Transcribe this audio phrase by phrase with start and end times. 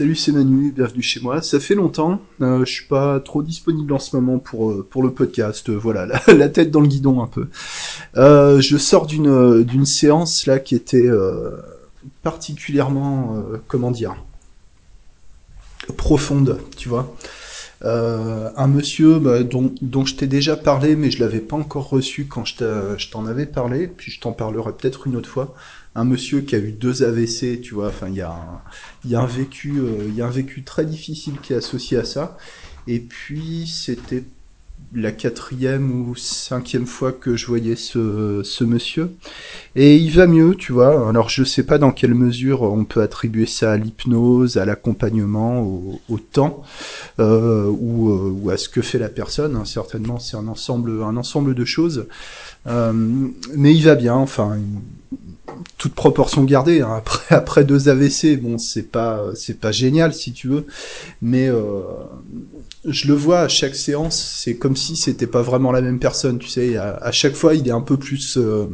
[0.00, 1.42] salut c'est Manu, bienvenue chez moi.
[1.42, 5.02] Ça fait longtemps, euh, je suis pas trop disponible en ce moment pour euh, pour
[5.02, 5.68] le podcast.
[5.68, 7.48] euh, voilà, la, tête dans le guidon un peu.
[8.16, 11.06] Euh, je sors d'une séance là qui était
[12.22, 14.16] particulièrement comment dire
[15.98, 17.14] profonde, tu vois.
[17.84, 22.24] Un monsieur bah, dont, dont je t'ai déjà parlé, mais je l'avais pas encore reçu
[22.24, 25.54] quand je t'en avais parlé, puis je t'en parlerai peut-être une autre fois.
[25.96, 27.88] Un monsieur qui a eu deux AVC, tu vois.
[27.88, 31.52] Enfin, il y a un, vécu, euh, il y a un vécu très difficile qui
[31.52, 32.38] est associé à ça.
[32.86, 34.24] Et puis c'était
[34.94, 39.10] la quatrième ou cinquième fois que je voyais ce, monsieur.
[39.76, 41.08] Et il va mieux, tu vois.
[41.08, 45.60] Alors je sais pas dans quelle mesure on peut attribuer ça à l'hypnose, à l'accompagnement,
[45.62, 46.62] au, au temps,
[47.20, 49.56] euh, ou, euh, ou à ce que fait la personne.
[49.56, 49.64] hein.
[49.64, 52.06] Certainement, c'est un ensemble, un ensemble de choses.
[52.66, 54.14] Mais il va bien.
[54.14, 54.56] Enfin,
[55.78, 56.80] toute proportion gardée.
[56.80, 56.94] hein.
[56.96, 60.66] Après, après deux AVC, bon, c'est pas, c'est pas génial si tu veux,
[61.22, 61.82] mais euh,
[62.84, 66.38] je le vois à chaque séance, c'est comme si c'était pas vraiment la même personne,
[66.38, 66.76] tu sais.
[66.76, 68.66] À, chaque fois, il est un peu plus, euh,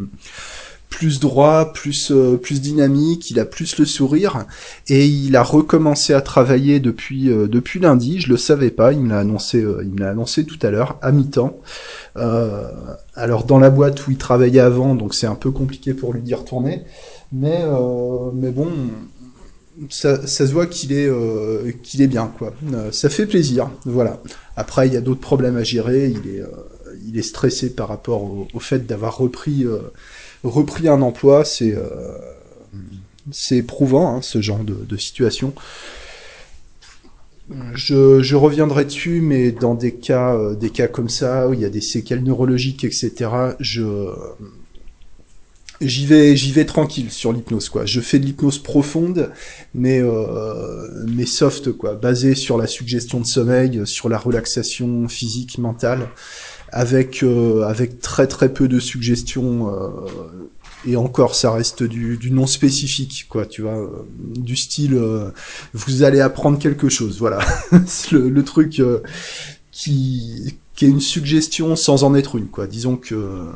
[0.88, 4.46] plus droit, plus, euh, plus dynamique, il a plus le sourire,
[4.88, 8.20] et il a recommencé à travailler depuis, euh, depuis lundi.
[8.20, 10.70] Je le savais pas, il me l'a annoncé, euh, il me l'a annoncé tout à
[10.70, 11.58] l'heure à mi-temps.
[12.16, 12.70] Euh,
[13.14, 16.22] alors dans la boîte où il travaillait avant, donc c'est un peu compliqué pour lui
[16.22, 16.84] d'y retourner,
[17.32, 18.70] mais euh, mais bon,
[19.90, 22.54] ça, ça se voit qu'il est euh, qu'il est bien quoi.
[22.92, 24.22] Ça fait plaisir, voilà.
[24.56, 26.42] Après il y a d'autres problèmes à gérer, il est
[27.06, 29.66] il est stressé par rapport au, au fait d'avoir repris
[30.46, 32.18] repris un emploi, c'est euh,
[33.50, 35.52] éprouvant hein, ce genre de, situation.
[37.74, 41.64] Je, reviendrai dessus, mais dans des cas, euh, des cas comme ça, où il y
[41.64, 43.30] a des séquelles neurologiques, etc.,
[45.80, 47.70] j'y vais, vais tranquille sur l'hypnose.
[47.84, 49.30] Je fais de l'hypnose profonde,
[49.74, 55.58] mais, euh, mais soft, quoi, basée sur la suggestion de sommeil, sur la relaxation physique,
[55.58, 56.08] mentale,
[56.72, 59.90] avec, euh, avec très très peu de suggestions, euh,
[60.86, 63.88] et encore, ça reste du, du non spécifique, quoi, tu vois, euh,
[64.36, 65.30] du style, euh,
[65.74, 67.40] vous allez apprendre quelque chose, voilà.
[68.12, 69.00] Le, le truc euh,
[69.72, 72.66] qui, qui est une suggestion sans en être une, quoi.
[72.66, 73.46] Disons que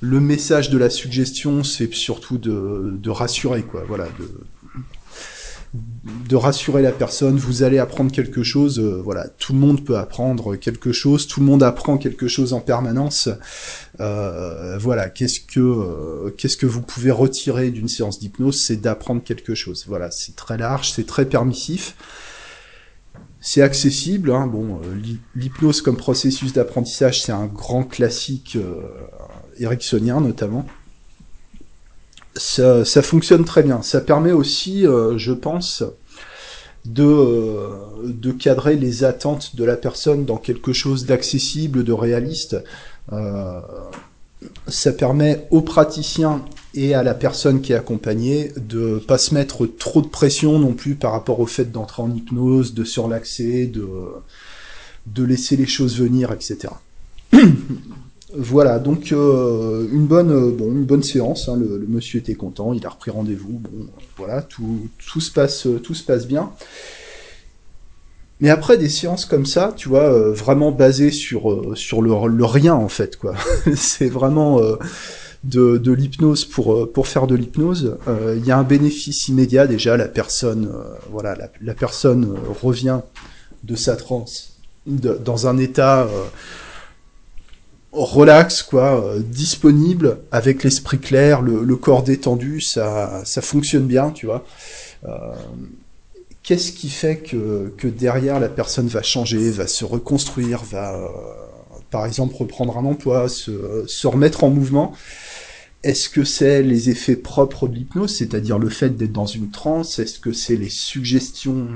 [0.00, 4.30] le message de la suggestion, c'est surtout de, de rassurer, quoi, voilà, de,
[6.28, 9.96] de rassurer la personne, vous allez apprendre quelque chose, euh, voilà, tout le monde peut
[9.96, 13.28] apprendre quelque chose, tout le monde apprend quelque chose en permanence.
[14.00, 19.22] Euh, voilà, qu'est-ce que euh, qu'est-ce que vous pouvez retirer d'une séance d'hypnose, c'est d'apprendre
[19.22, 19.84] quelque chose.
[19.88, 21.94] Voilà, c'est très large, c'est très permissif.
[23.40, 24.46] C'est accessible, hein.
[24.48, 28.58] bon, l'hy- l'hypnose comme processus d'apprentissage, c'est un grand classique
[29.58, 30.66] ericksonien notamment.
[32.36, 33.82] Ça, ça fonctionne très bien.
[33.82, 35.82] Ça permet aussi, euh, je pense,
[36.84, 37.68] de, euh,
[38.04, 42.56] de cadrer les attentes de la personne dans quelque chose d'accessible, de réaliste.
[43.12, 43.60] Euh,
[44.68, 46.44] ça permet aux praticiens
[46.74, 50.74] et à la personne qui est accompagnée de pas se mettre trop de pression non
[50.74, 53.88] plus par rapport au fait d'entrer en hypnose, de se relaxer, de,
[55.06, 56.68] de laisser les choses venir, etc.
[58.38, 61.48] Voilà, donc euh, une bonne, euh, bon, une bonne séance.
[61.48, 63.60] hein, le, monsieur était content, il a repris rendez-vous.
[63.60, 63.86] Bon,
[64.18, 66.50] voilà, tout, tout se passe, euh, tout se passe bien.
[68.40, 72.88] Mais après des séances comme ça, tu vois, vraiment basées sur sur le, rien en
[72.88, 73.34] fait, quoi.
[73.74, 74.60] C'est vraiment
[75.42, 77.96] de, l'hypnose pour pour faire de l'hypnose.
[78.36, 79.96] Il y a un bénéfice immédiat déjà.
[79.96, 80.70] La personne,
[81.10, 83.00] voilà, la, personne revient
[83.64, 86.06] de sa transe dans un état
[88.04, 94.26] relax, quoi, euh, disponible, avec l'esprit clair, le, corps détendu, ça, ça fonctionne bien, tu
[94.26, 94.44] vois.
[95.06, 95.10] Euh,
[96.42, 101.08] Qu'est-ce qui fait que, que derrière la personne va changer, va se reconstruire, va, euh,
[101.90, 104.92] par exemple, reprendre un emploi, se, se remettre en mouvement?
[105.82, 109.98] Est-ce que c'est les effets propres de l'hypnose, c'est-à-dire le fait d'être dans une transe?
[109.98, 111.66] Est-ce que c'est les suggestions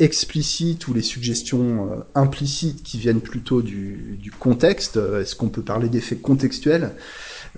[0.00, 5.48] explicites ou les suggestions euh, implicites qui viennent plutôt du, du contexte Euh, Est-ce qu'on
[5.48, 6.92] peut parler d'effets contextuels?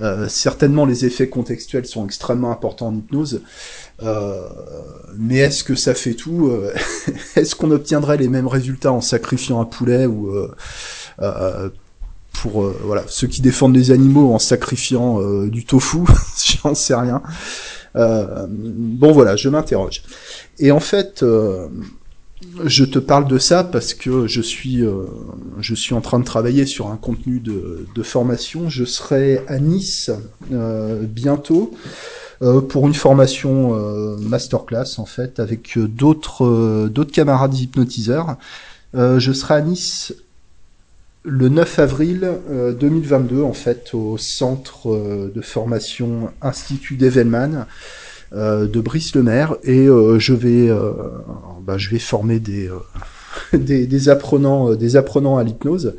[0.00, 3.42] Euh, Certainement, les effets contextuels sont extrêmement importants en hypnose.
[4.02, 4.40] Euh,
[5.16, 6.72] mais est-ce que ça fait tout Euh,
[7.36, 10.30] Est-ce qu'on obtiendrait les mêmes résultats en sacrifiant un poulet ou
[12.32, 15.98] pour voilà ceux qui défendent les animaux en sacrifiant du tofu?
[16.62, 17.22] J'en sais rien.
[17.96, 20.02] Euh, bon voilà, je m'interroge.
[20.58, 21.68] Et en fait, euh,
[22.64, 25.04] je te parle de ça parce que je suis, euh,
[25.60, 28.68] je suis en train de travailler sur un contenu de, de formation.
[28.68, 30.10] Je serai à Nice
[30.52, 31.72] euh, bientôt
[32.70, 33.70] pour une formation
[34.18, 38.36] masterclass en fait avec d'autres d'autres camarades hypnotiseurs.
[38.94, 40.12] je serai à Nice
[41.22, 42.32] le 9 avril
[42.80, 47.68] 2022 en fait au centre de formation Institut d'Evelman
[48.34, 50.70] de Brice-le-Maire et je vais
[51.64, 52.70] bah, je vais former des
[53.52, 55.94] des, des, apprenants des apprenants à l'hypnose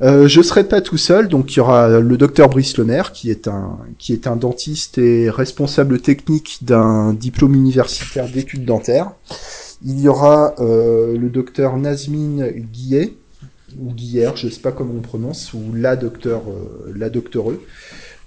[0.00, 3.30] euh, je serai pas tout seul, donc il y aura le docteur Brice Lemaire, qui
[3.30, 9.10] est un qui est un dentiste et responsable technique d'un diplôme universitaire d'études dentaires.
[9.84, 13.14] Il y aura euh, le docteur Nazmine Guillet
[13.78, 17.64] ou Guillère, je sais pas comment on prononce, ou la docteur euh, la docteureux.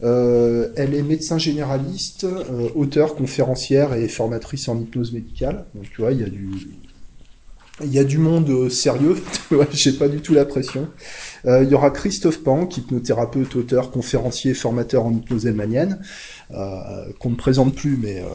[0.04, 5.66] Euh, elle est médecin généraliste, euh, auteur, conférencière et formatrice en hypnose médicale.
[5.76, 6.50] Donc tu vois, il y a du
[7.84, 9.16] il y a du monde sérieux,
[9.72, 10.88] j'ai pas du tout la pression.
[11.46, 16.00] Euh, il y aura Christophe Pank, hypnothérapeute, auteur, conférencier, formateur en hypnose elmanienne,
[16.52, 16.66] euh,
[17.20, 18.28] qu'on ne présente plus, mais, euh,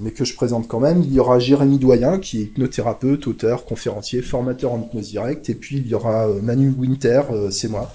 [0.00, 1.02] mais que je présente quand même.
[1.02, 5.50] Il y aura Jérémy Doyen, qui est hypnothérapeute, auteur, conférencier, formateur en hypnose directe.
[5.50, 7.92] Et puis il y aura Manu Winter, c'est moi.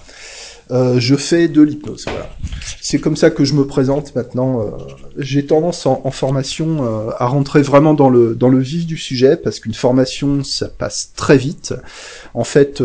[0.70, 2.04] Euh, je fais de l'hypnose.
[2.04, 2.28] Voilà.
[2.80, 4.60] C'est comme ça que je me présente maintenant.
[4.60, 4.70] Euh,
[5.16, 9.36] j'ai tendance en, formation euh, à rentrer vraiment dans le dans le vif du sujet
[9.36, 11.74] parce qu'une formation ça passe très vite.
[12.34, 12.82] En fait,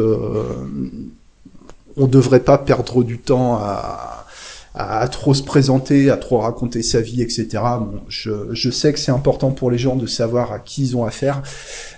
[1.98, 4.26] on devrait pas perdre du temps à,
[4.74, 7.48] à, trop se présenter, à trop raconter sa vie, etc.
[7.80, 10.98] Bon, je, je sais que c'est important pour les gens de savoir à qui ils
[10.98, 11.44] ont affaire,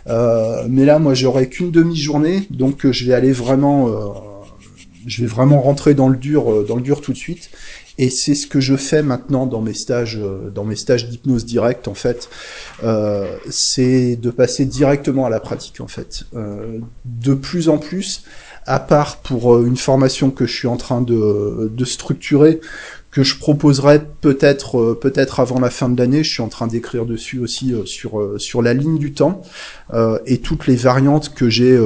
[0.06, 3.90] mais là, moi, j'aurai qu'une demi-journée, donc je vais aller vraiment,
[5.08, 7.50] je vais vraiment rentrer dans le dur, euh, dans le dur tout de suite.
[7.98, 10.20] Et c'est ce que je fais maintenant dans mes stages,
[10.54, 12.30] dans mes stages d'hypnose directe en fait.
[12.84, 16.26] Euh, c'est de passer directement à la pratique en fait.
[16.36, 18.24] Euh, de plus en plus,
[18.68, 22.60] à part pour euh, une formation que je suis en train de, structurer,
[23.12, 26.24] que je proposerai peut-être euh, peut-être avant la fin de l'année.
[26.24, 29.42] Je suis en train d'écrire dessus aussi euh, sur sur la ligne du temps
[30.26, 31.80] et toutes les variantes que j'ai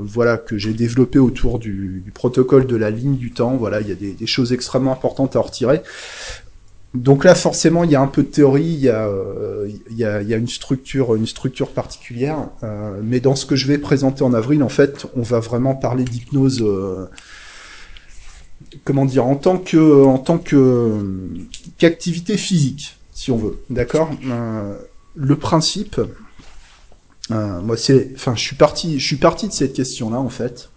[0.00, 3.56] voilà que j'ai développées autour du, protocole de la ligne du temps.
[3.56, 5.82] Voilà, il y a des choses extrêmement importantes à retirer.
[6.96, 9.68] Donc là, forcément, il y a un peu de théorie, il y a, euh,
[10.38, 12.48] une structure particulière.
[12.62, 15.74] Euh, mais dans ce que je vais présenter en avril, en fait, on va vraiment
[15.74, 16.62] parler d'hypnose.
[16.62, 17.06] Euh,
[18.84, 21.02] comment dire en tant que, en tant que
[21.78, 23.58] qu'activité physique, si on veut.
[23.70, 24.10] D'accord.
[25.14, 26.00] le principe.
[27.30, 30.70] moi, c'est, enfin, je suis parti, je suis parti de cette question-là, en fait.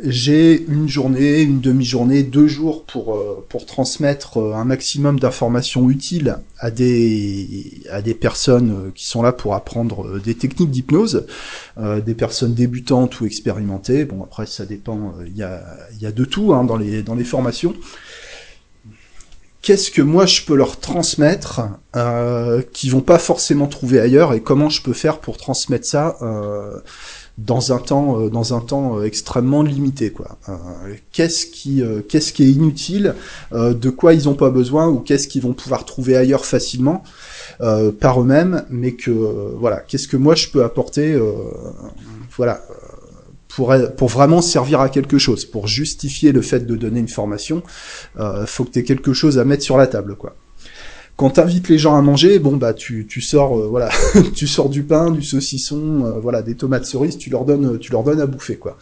[0.00, 5.18] Euh, j'ai une journée, une demi-journée, deux jours pour euh, pour transmettre euh, un maximum
[5.18, 10.70] d'informations utiles à des à des personnes euh, qui sont là pour apprendre des techniques
[10.70, 11.26] d'hypnose,
[11.78, 14.04] des personnes débutantes ou expérimentées.
[14.04, 15.62] Bon après ça dépend, il y a
[15.92, 17.74] il y a de tout hein, dans les dans les formations.
[19.62, 21.60] Qu'est-ce que moi je peux leur transmettre
[21.94, 26.16] euh, qui vont pas forcément trouver ailleurs et comment je peux faire pour transmettre ça
[27.38, 30.38] dans un temps euh, dans un temps euh, extrêmement limité quoi.
[30.48, 30.54] Euh,
[31.12, 33.14] qu'est-ce qui qu'est-ce qui est inutile,
[33.52, 37.02] de quoi ils ont pas besoin ou qu'est-ce qu'ils vont pouvoir trouver ailleurs facilement
[38.00, 39.10] par eux-mêmes, mais que
[39.58, 41.18] voilà, qu'est-ce que moi je peux apporter
[42.36, 42.62] voilà
[43.50, 47.62] pour, pour vraiment servir à quelque chose, pour justifier le fait de donner une formation,
[48.18, 50.34] euh, faut que tu aies quelque chose à mettre sur la table, quoi
[51.20, 53.90] quand t'invites les gens à manger, bon bah tu, tu sors euh, voilà,
[54.34, 57.92] tu sors du pain, du saucisson, euh, voilà, des tomates cerises, tu leur donnes tu
[57.92, 58.78] leur donnes à bouffer quoi.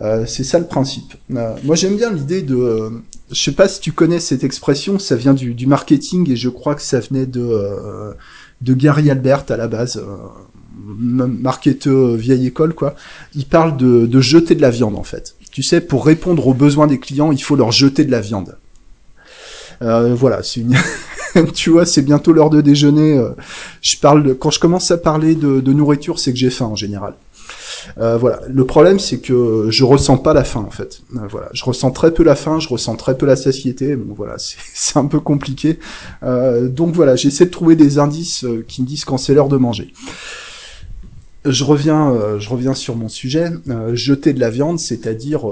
[0.00, 1.12] Euh, c'est ça le principe.
[1.28, 2.90] moi j'aime bien l'idée de,
[3.30, 6.48] je sais pas si tu connais cette expression, ça vient du, du marketing et je
[6.48, 8.14] crois que ça venait de
[8.62, 10.02] de Gary Albert à la base,
[10.74, 12.94] marketeur vieille école quoi.
[13.34, 15.36] Il parle de, de jeter de la viande en fait.
[15.52, 18.56] Tu sais, pour répondre aux besoins des clients, il faut leur jeter de la viande.
[19.82, 20.76] Euh, voilà, c'est une,
[21.54, 23.18] tu vois, c'est bientôt l'heure de déjeuner.
[23.18, 23.30] Euh,
[23.80, 27.14] je parle quand je commence à parler de, nourriture, c'est que j'ai faim en général.
[27.98, 28.40] Euh, voilà.
[28.48, 31.00] Le problème, c'est que je ressens pas la faim en fait.
[31.16, 33.96] Euh, voilà, je ressens très peu la faim, je ressens très peu la satiété.
[33.96, 35.78] Bon, voilà, c'est un peu compliqué.
[36.22, 39.92] donc voilà, j'essaie de trouver des indices qui me disent quand c'est l'heure de manger.
[41.44, 43.50] Je reviens, je reviens sur mon sujet.
[43.94, 45.46] jeter de la viande, c'est-à-dire,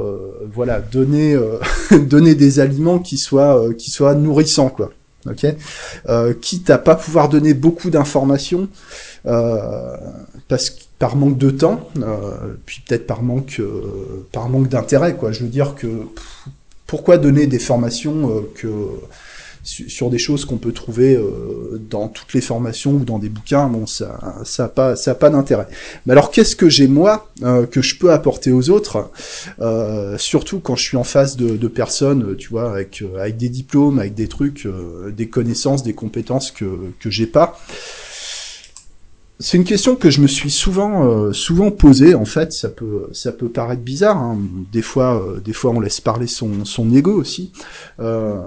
[0.53, 1.39] voilà, donner,
[1.91, 4.91] donner des aliments qui soient, qui soient nourrissants, quoi
[5.31, 5.47] ok?
[6.09, 8.69] Euh, Quitte à pas pouvoir donner beaucoup d'informations,
[9.27, 9.97] euh,
[10.49, 15.15] parce que par manque de temps, euh, puis peut-être par manque, euh, par manque d'intérêt,
[15.17, 15.33] quoi.
[15.33, 15.87] Je veux dire que
[16.87, 18.69] pourquoi donner des formations que
[19.67, 21.21] sur des choses qu'on peut trouver
[21.91, 25.29] dans toutes les formations ou dans des bouquins, bon, ça, ça a pas, ça pas
[25.29, 25.67] d'intérêt.
[26.07, 27.29] Mais alors, qu'est-ce que j'ai moi
[27.71, 29.11] que je peux apporter aux autres,
[30.19, 33.99] surtout quand je suis en face de, de personnes, tu vois, avec avec des diplômes,
[33.99, 34.69] avec des trucs,
[35.17, 37.59] des connaissances, des compétences que que j'ai pas?
[39.39, 42.15] C'est une question que je me suis souvent euh, souvent posée.
[42.15, 44.17] En fait, ça peut ça peut paraître bizarre.
[44.17, 44.39] Hein.
[44.73, 47.53] Des fois, euh, des fois, on laisse parler son son ego aussi.
[48.01, 48.41] Euh,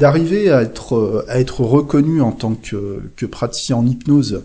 [0.00, 4.42] d'arriver à être à être reconnu en tant que que praticien en hypnose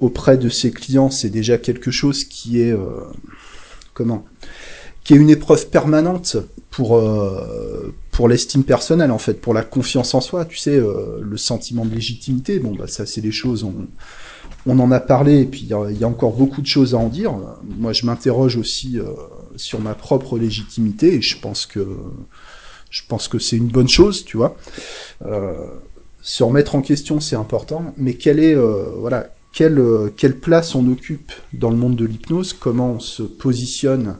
[0.00, 2.74] auprès de ses clients, c'est déjà quelque chose qui est
[3.94, 4.24] comment
[5.02, 6.36] qui est une épreuve permanente
[6.70, 7.00] pour
[8.20, 11.86] pour l'estime personnelle en fait, pour la confiance en soi, tu sais, euh, le sentiment
[11.86, 12.58] de légitimité.
[12.58, 13.74] Bon, bah ça c'est des choses, on,
[14.66, 17.08] on en a parlé et puis il y, a encore beaucoup de choses à en
[17.08, 17.32] dire.
[17.78, 19.04] Moi, je m'interroge aussi euh,
[19.56, 21.80] sur ma propre légitimité et je pense que
[22.90, 24.56] je pense que c'est une bonne chose, tu vois.
[25.24, 25.54] Euh,
[26.22, 29.82] se remettre en question, c'est important, mais quelle est voilà quelle
[30.16, 32.52] quelle place on occupe dans le monde de l'hypnose?
[32.52, 34.16] Comment on se positionne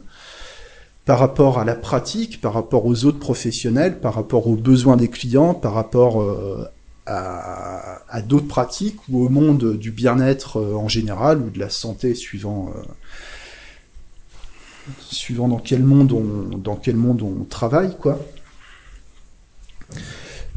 [1.11, 5.09] par rapport à la pratique, par rapport aux autres professionnels, par rapport aux besoins des
[5.09, 6.65] clients, par rapport euh,
[7.07, 12.15] à, d'autres pratiques ou au monde du bien-être euh, en général ou de la santé
[12.15, 12.83] suivant euh,
[15.01, 18.21] suivant dans quel monde on dans quel monde on travaille quoi?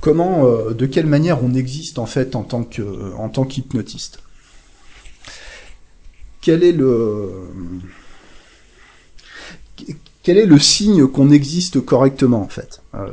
[0.02, 2.82] Comment de quelle manière on existe en fait en tant que
[3.30, 4.20] tant qu'hypnotiste?
[6.42, 7.48] Quel est le
[10.24, 12.82] quel est le signe qu'on existe correctement en fait?
[12.96, 13.08] Euh,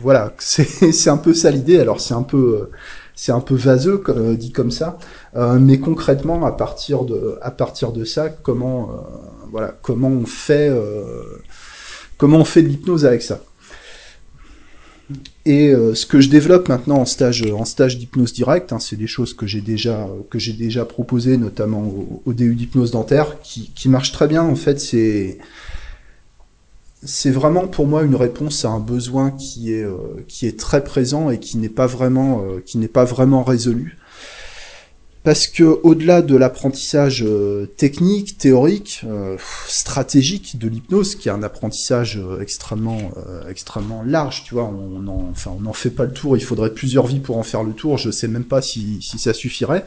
[0.00, 1.78] Voilà, c'est un peu ça l'idée.
[1.78, 2.70] Alors c'est un peu euh,
[3.14, 4.98] c'est un peu vaseux euh, dit comme ça,
[5.60, 8.90] mais concrètement à partir de à partir de ça, comment
[9.50, 10.70] voilà comment on fait
[12.18, 13.40] comment on fait de l'hypnose avec ça?
[15.46, 19.06] Et ce que je développe maintenant en stage en stage d'hypnose directe, hein, c'est des
[19.06, 23.70] choses que j'ai déjà que j'ai déjà proposées, notamment au, au DU d'hypnose dentaire, qui,
[23.74, 24.42] qui marche très bien.
[24.42, 25.38] En fait, c'est
[27.02, 29.96] c'est vraiment pour moi une réponse à un besoin qui est euh,
[30.28, 33.96] qui est très présent et qui n'est pas vraiment euh, qui n'est pas vraiment résolu
[35.22, 39.04] parce que au-delà de l'apprentissage euh, technique, théorique,
[39.66, 43.12] stratégique de l'hypnose, qui est un apprentissage extrêmement
[43.48, 46.72] extrêmement large, tu vois, on en, enfin on n'en fait pas le tour, il faudrait
[46.72, 49.84] plusieurs vies pour en faire le tour, je sais même pas si, si ça suffirait.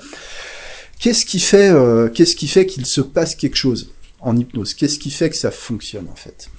[1.00, 1.74] Qu'est-ce qui fait
[2.14, 4.74] qu'est-ce qui fait qu'il se passe quelque chose en hypnose?
[4.74, 6.50] Qu'est-ce qui fait que ça fonctionne en fait?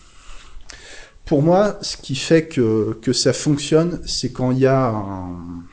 [1.25, 5.64] Pour moi, ce qui fait que, que ça fonctionne, c'est quand il y a un...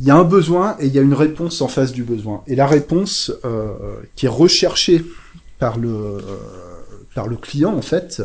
[0.00, 2.42] Il y a un besoin et il y a une réponse en face du besoin.
[2.46, 3.74] Et la réponse euh,
[4.16, 5.04] qui est recherchée
[5.58, 6.20] par le, euh,
[7.14, 8.22] par le client, en fait,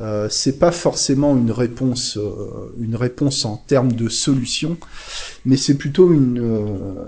[0.00, 4.76] euh, c'est pas forcément une réponse, euh, une réponse en termes de solution,
[5.44, 7.04] mais c'est plutôt une, euh,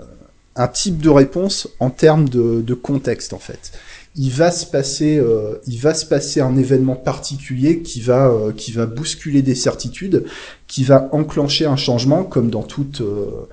[0.55, 3.73] un type de réponse en termes de, de contexte, en fait
[4.17, 8.53] il va se passer, euh, il va se passer un événement particulier qui va, euh,
[8.53, 10.25] qui va bousculer des certitudes,
[10.67, 13.47] qui va enclencher un changement, comme dans toutes, euh,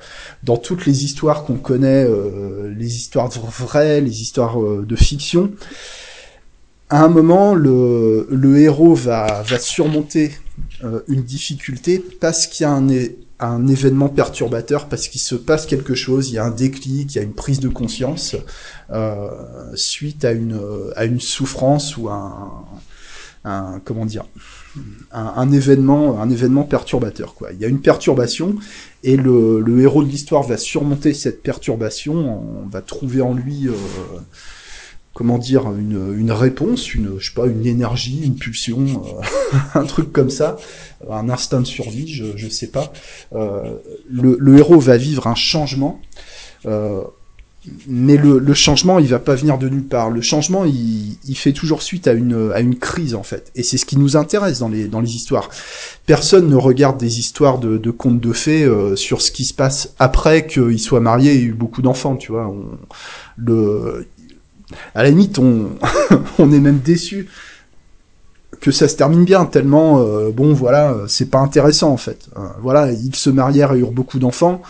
[0.45, 2.07] dans toutes les histoires qu'on connaît,
[2.77, 5.51] les histoires vraies, les histoires de fiction.
[6.91, 10.33] À un moment, le, le héros va, va surmonter
[11.09, 12.89] une difficulté parce qu'il y a un,
[13.43, 17.17] un événement perturbateur parce qu'il se passe quelque chose, il y a un déclic, il
[17.17, 18.37] y a une prise de conscience
[18.91, 19.29] euh,
[19.75, 20.61] suite à une
[20.97, 22.65] à une souffrance ou un,
[23.45, 24.25] un comment dire
[25.11, 27.53] un, événement un événement perturbateur quoi.
[27.53, 28.55] Il y a une perturbation
[29.03, 32.15] et le, le héros de l'histoire va surmonter cette perturbation,
[32.63, 33.73] on va trouver en lui euh,
[35.15, 39.85] comment dire, une, une réponse, une, je sais pas, une énergie, une pulsion, euh, un
[39.85, 40.57] truc comme ça,
[41.11, 42.93] un instinct de survie, je, je sais pas.
[43.35, 43.77] Euh,
[44.11, 46.01] le, le, héros va vivre un changement,
[46.67, 47.03] euh,
[47.87, 50.11] mais le, le, changement, il va pas venir de nulle part.
[50.11, 53.63] Le changement, il, il fait toujours suite à une, à une crise en fait, et
[53.63, 55.49] c'est ce qui nous intéresse dans les, dans les histoires.
[56.07, 59.55] Personne ne regarde des histoires de, de contes de fées euh, sur ce qui se
[59.55, 62.49] passe après qu'il soit marié et eu beaucoup d'enfants, tu vois.
[62.49, 62.65] On,
[63.37, 64.09] le,
[64.95, 65.39] à la limite,
[66.39, 67.29] on, est même déçu
[68.61, 72.29] que ça se termine bien, tellement, euh, bon, voilà, c'est pas intéressant, en fait.
[72.37, 74.63] Euh, voilà, ils se marièrent et eurent beaucoup d'enfants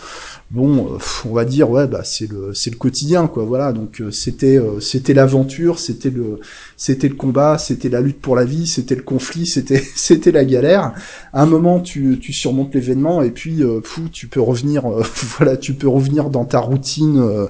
[0.53, 3.43] bon, euh, on va dire ouais, bah c'est le c'est le quotidien quoi.
[3.43, 6.39] Voilà, donc euh, c'était euh, c'était l'aventure, c'était le
[6.77, 10.45] c'était le combat, c'était la lutte pour la vie, c'était le conflit, c'était c'était la
[10.45, 10.93] galère.
[11.33, 14.83] À un moment, tu tu surmontes l'événement et puis fou, tu peux revenir
[15.37, 17.47] voilà, tu peux revenir dans ta routine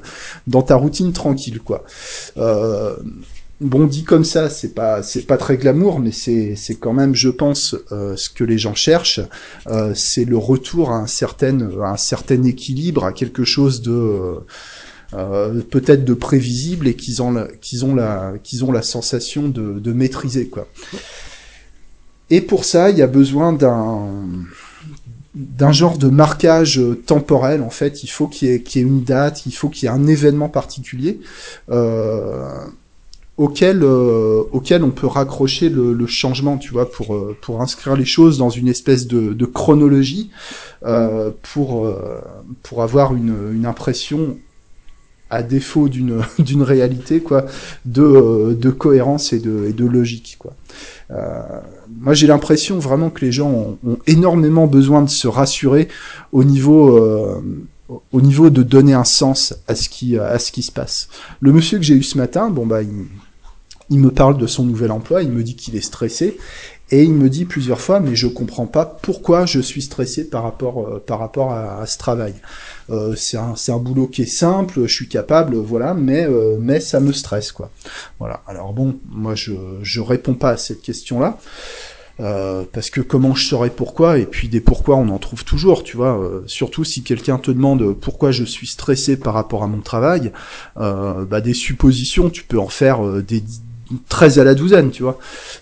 [0.48, 1.84] dans ta routine tranquille quoi.
[3.64, 7.76] Bon, dit comme ça, c'est pas pas très glamour, mais c'est quand même, je pense,
[7.92, 9.22] euh, ce que les gens cherchent,
[9.68, 14.40] euh, c'est le retour à un certain équilibre, à quelque chose de
[15.14, 20.68] euh, peut-être de prévisible et qu'ils ont la, sensation de, maîtriser quoi.
[22.30, 24.46] Et pour ça, il y a besoin d'un
[25.72, 28.04] genre de marquage temporel en fait.
[28.04, 31.20] Il faut qu'il y, ait, une date, il faut qu'il y ait un événement particulier.
[33.38, 37.96] Auquel euh, auquel on peut raccrocher le, le, changement, tu vois, pour euh, pour inscrire
[37.96, 40.30] les choses dans une espèce de, de chronologie,
[40.86, 42.22] euh, pour euh,
[42.62, 44.38] pour avoir une, une impression
[45.30, 47.46] à défaut d'une d'une réalité quoi
[47.86, 50.54] de euh, de cohérence et de et de logique quoi.
[52.02, 55.88] moi j'ai l'impression vraiment que les gens ont, ont, énormément besoin de se rassurer
[56.34, 57.00] au niveau
[58.12, 61.08] au niveau de donner un sens à ce qui à ce qui se passe.
[61.40, 63.06] Le monsieur que j'ai eu ce matin, bon bah il,
[63.94, 66.38] il me parle de son nouvel emploi, il me dit qu'il est stressé
[66.90, 70.44] et il me dit plusieurs fois mais je comprends pas pourquoi je suis stressé par
[70.44, 72.34] rapport euh, par rapport à, ce travail.
[72.90, 76.80] Euh, c'est un un boulot qui est simple, je suis capable, voilà, mais euh, mais
[76.80, 77.70] ça me stresse quoi.
[78.20, 78.42] Voilà.
[78.48, 81.38] Alors bon, moi je je réponds pas à cette question là.
[82.72, 85.98] Parce que comment je saurais pourquoi et puis des pourquoi on en trouve toujours tu
[85.98, 90.32] vois surtout si quelqu'un te demande pourquoi je suis stressé par rapport à mon travail
[90.78, 93.44] bah des suppositions tu peux en faire des
[94.10, 95.20] 13 à la douzaine, tu vois.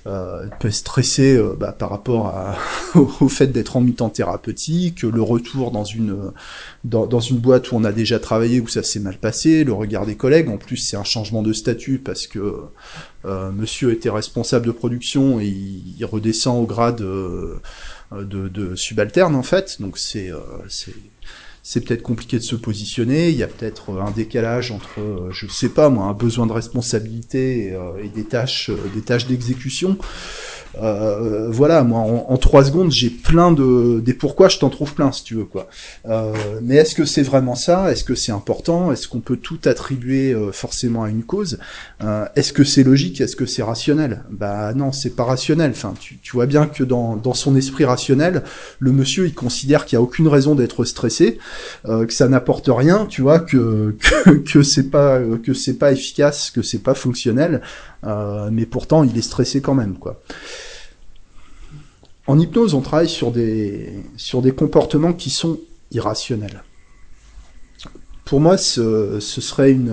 [0.08, 2.56] Euh, peut stresser euh, bah, par rapport à,
[2.96, 6.32] au fait d'être en mi-temps thérapeutique, le retour dans une
[6.84, 10.06] dans, une boîte où on a déjà travaillé où ça s'est mal passé, le regard
[10.06, 10.50] des collègues.
[10.50, 12.56] En plus, c'est un changement de statut parce que
[13.26, 17.60] euh, Monsieur était responsable de production et il, il redescend au grade euh,
[18.12, 19.80] de, de, subalterne en fait.
[19.80, 20.96] Donc c'est euh, c'est
[21.64, 25.48] c'est peut-être compliqué de se positionner, il y a peut-être un décalage entre, euh, je
[25.48, 29.98] sais pas moi, un besoin de responsabilité et, euh, des tâches, euh, des tâches d'exécution.
[30.82, 35.12] Euh, voilà, moi, en, trois secondes, j'ai plein de des pourquoi je t'en trouve plein,
[35.12, 35.68] si tu veux quoi.
[36.08, 37.92] Euh, mais est-ce que c'est vraiment ça?
[37.92, 38.92] Est-ce que c'est important?
[38.92, 41.60] Est-ce qu'on peut tout attribuer forcément à une cause?
[42.36, 43.22] Est-ce que c'est logique?
[43.22, 44.24] Est-ce que c'est rationnel?
[44.30, 45.72] Bah non, c'est pas rationnel.
[45.72, 48.44] Enfin, tu, tu, vois bien que dans, dans son esprit rationnel,
[48.80, 51.38] le monsieur, il considère qu'il y a aucune raison d'être stressé,
[51.86, 55.92] euh, que ça n'apporte rien, tu vois, que que, que c'est pas que c'est pas
[55.92, 57.62] efficace, que c'est pas fonctionnel.
[58.04, 60.22] Euh, mais pourtant il est stressé quand même quoi.
[62.28, 65.60] En hypnose, on travaille sur des sur des comportements qui sont
[65.92, 66.64] irrationnels.
[68.26, 69.92] Pour moi, ce, ce serait une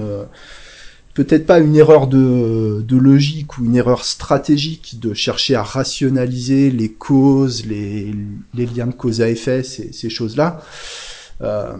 [1.18, 6.70] peut-être pas une erreur de, de, logique ou une erreur stratégique de chercher à rationaliser
[6.70, 8.14] les causes, les,
[8.54, 10.62] les liens de cause à effet, ces, ces choses-là.
[11.40, 11.76] Euh,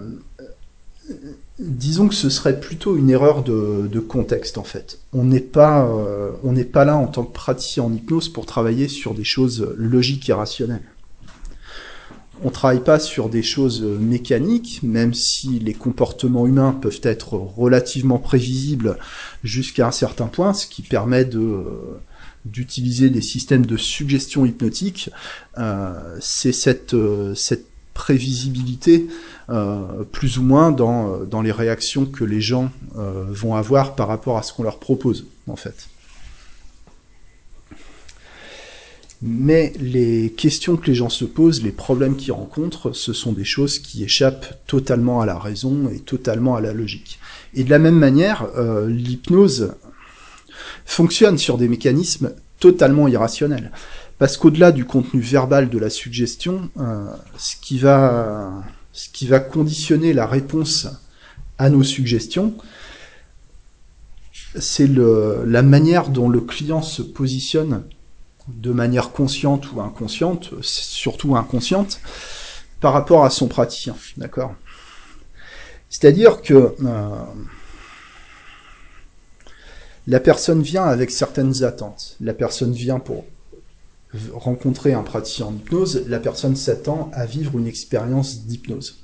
[1.58, 4.98] disons que ce serait plutôt une erreur de, contexte en fait.
[5.12, 8.46] On n'est pas, euh, on n'est pas là en tant que praticien en hypnose pour
[8.46, 10.82] travailler sur des choses logiques et rationnelles.
[12.44, 18.18] On travaille pas sur des choses mécaniques, même si les comportements humains peuvent être relativement
[18.18, 18.96] prévisibles
[19.42, 21.28] jusqu'à un certain point, ce qui permet
[22.44, 25.10] d'utiliser des systèmes de suggestion hypnotique.
[25.58, 26.94] Euh, c'est cette,
[27.98, 29.08] prévisibilité
[30.12, 34.08] plus ou moins dans, euh, dans les réactions que les gens euh, vont avoir par
[34.08, 35.88] rapport à ce qu'on leur propose, en fait.
[39.20, 43.44] Mais les questions que les gens se posent, les problèmes qu'ils rencontrent, ce sont des
[43.44, 47.18] choses qui échappent totalement à la raison et totalement à la logique.
[47.54, 49.74] Et de la même manière, euh, l'hypnose
[50.84, 53.72] fonctionne sur des mécanismes totalement irrationnels.
[54.18, 57.06] Parce qu'au-delà du contenu verbal de la suggestion, euh,
[57.38, 58.52] ce qui va
[58.98, 60.88] ce qui va conditionner la réponse
[61.56, 62.54] à nos suggestions,
[64.58, 67.84] c'est la manière dont le client se positionne
[68.48, 72.00] de manière consciente ou inconsciente, surtout inconsciente,
[72.80, 73.94] par rapport à son praticien,
[75.88, 77.08] C'est-à-dire que euh,
[80.08, 82.16] la personne vient avec certaines attentes.
[82.20, 83.24] La personne vient pour
[84.32, 88.98] rencontrer un praticien en hypnose, la personne s'attend à vivre une expérience d'hypnose.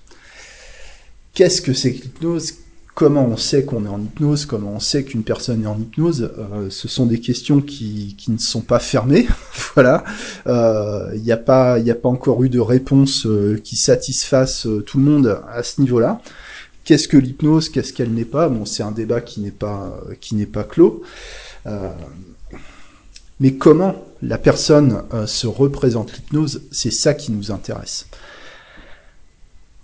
[1.35, 2.55] Qu'est-ce que c'est que l'hypnose?
[2.95, 4.47] Comment on sait qu'on est en hypnose?
[4.47, 6.31] Comment on sait qu'une personne est en hypnose?
[6.39, 9.27] Euh, Ce sont des questions qui, ne sont pas fermées.
[9.75, 10.05] voilà.
[10.47, 15.43] Il euh, n'y a, pas, encore eu de réponse euh, qui satisfasse tout le monde
[15.51, 16.21] à ce niveau-là.
[16.85, 17.69] Qu'est-ce que l'hypnose?
[17.69, 18.49] Qu'est-ce qu'elle n'est pas?
[18.49, 21.03] Bon, c'est un débat qui n'est pas, clos.
[23.41, 28.07] Mais comment la personne euh, se représente l'hypnose, c'est ça qui nous intéresse.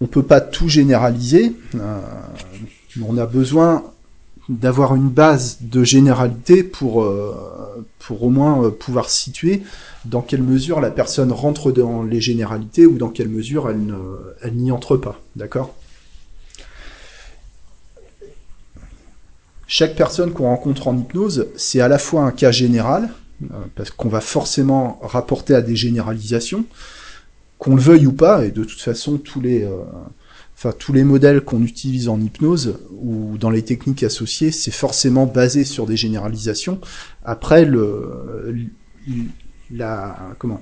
[0.00, 2.00] On peut pas tout généraliser, euh,
[3.06, 3.84] on a besoin
[4.50, 9.62] d'avoir une base de généralité pour, euh, au moins euh, pouvoir situer
[10.04, 14.50] dans quelle mesure la personne rentre dans les généralités ou dans quelle mesure elle, ne,
[14.50, 15.20] n'y entre pas.
[15.36, 15.74] D'accord?
[19.68, 23.10] Chaque personne qu'on rencontre en hypnose, c'est à la fois un cas général,
[23.74, 26.64] parce qu'on va forcément rapporter à des généralisations,
[27.58, 29.68] qu'on le veuille ou pas, et de toute façon, tous les,
[30.56, 35.26] enfin tous les modèles qu'on utilise en hypnose ou dans les techniques associées, c'est forcément
[35.26, 36.80] basé sur des généralisations.
[37.24, 38.66] Après, le,
[39.70, 40.60] la, comment,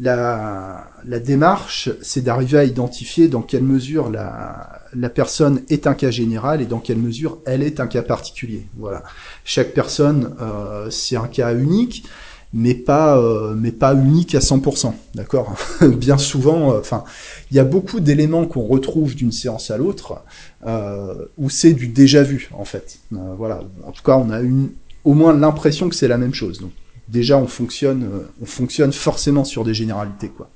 [0.00, 5.94] la, la démarche, c'est d'arriver à identifier dans quelle mesure la, la personne est un
[5.94, 8.66] cas général et dans quelle mesure elle est un cas particulier.
[8.76, 9.02] Voilà.
[9.44, 12.04] Chaque personne, euh, c'est un cas unique
[12.52, 15.54] mais pas euh, mais pas unique à 100%, d'accord?
[15.96, 17.04] Bien souvent, euh, enfin,
[17.50, 20.22] il y a beaucoup d'éléments qu'on retrouve d'une séance à l'autre
[20.66, 23.00] euh, où c'est du déjà vu en fait.
[23.12, 24.70] Euh, voilà, en tout cas, on a une
[25.04, 26.60] au moins l'impression que c'est la même chose.
[27.08, 30.50] Déjà, on fonctionne on fonctionne forcément sur des généralités quoi.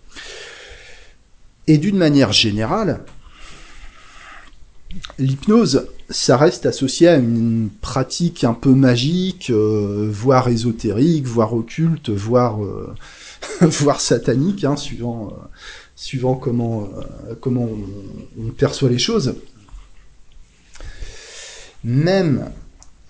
[1.66, 3.04] Et d'une manière générale,
[5.18, 12.10] l'hypnose, ça reste associé à une pratique un peu magique, euh, voire ésotérique, voire occulte,
[12.10, 12.94] voire, euh,
[13.98, 15.32] satanique, hein, suivant,
[16.12, 16.90] euh, comment
[17.46, 19.36] on, on, perçoit les choses.
[21.84, 22.50] Même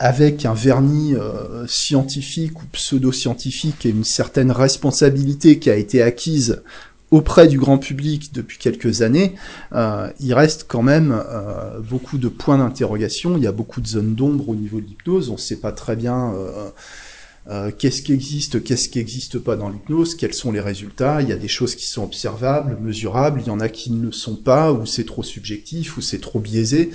[0.04, 1.14] avec un vernis
[1.68, 6.62] scientifique ou pseudo-scientifique et une certaine responsabilité qui a été acquise
[7.12, 9.34] auprès du grand public depuis quelques années,
[9.74, 13.86] euh, il reste quand même euh, beaucoup de points d'interrogation, il y a beaucoup de
[13.86, 16.32] zones d'ombre au niveau de l'hypnose, on ne sait pas très bien
[17.48, 21.28] euh, qu'est-ce qui existe, qu'est-ce qui n'existe pas dans l'hypnose, quels sont les résultats, il
[21.28, 24.12] y a des choses qui sont observables, mesurables, il y en a qui ne le
[24.12, 26.90] sont pas, ou c'est trop subjectif, ou c'est trop biaisé.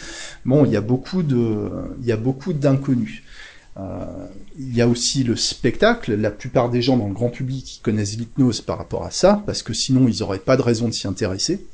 [0.46, 1.70] Bon, il y a beaucoup de,
[2.02, 3.24] il y a beaucoup d'inconnus.
[3.78, 4.06] Euh,
[4.58, 6.16] il y a aussi le spectacle.
[6.16, 9.64] La plupart des gens dans le grand public connaissent l'hypnose par rapport à ça, parce
[9.64, 11.66] que sinon ils n'auraient pas de raison de s'y intéresser.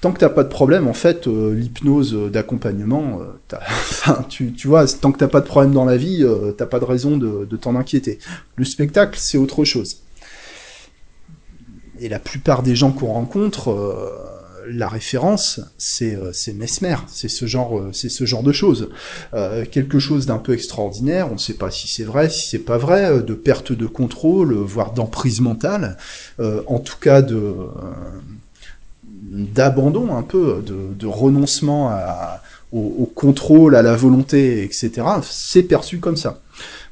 [0.00, 4.68] Tant que t'as pas de problème, en fait, euh, l'hypnose d'accompagnement, euh, enfin, tu, tu,
[4.68, 7.16] vois, tant que t'as pas de problème dans la vie, euh, t'as pas de raison
[7.16, 8.18] de, de t'en inquiéter.
[8.54, 10.02] Le spectacle, c'est autre chose.
[12.00, 14.08] Et la plupart des gens qu'on rencontre, euh,
[14.70, 18.90] la référence, c'est euh, Mesmer, c'est ce genre, euh, c'est ce genre de choses.
[19.34, 22.58] Euh, quelque chose d'un peu extraordinaire, on ne sait pas si c'est vrai, si c'est
[22.58, 25.96] pas vrai, euh, de perte de contrôle, voire d'emprise mentale,
[26.40, 27.54] euh, en tout cas de
[29.30, 34.90] d'abandon un peu, de, de renoncement à, au, au, contrôle, à la volonté, etc.
[35.22, 36.40] C'est perçu comme ça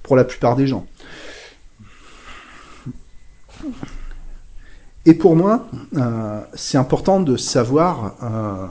[0.02, 0.86] pour la plupart des gens.
[5.04, 8.66] Et pour moi, euh, c'est important de savoir euh,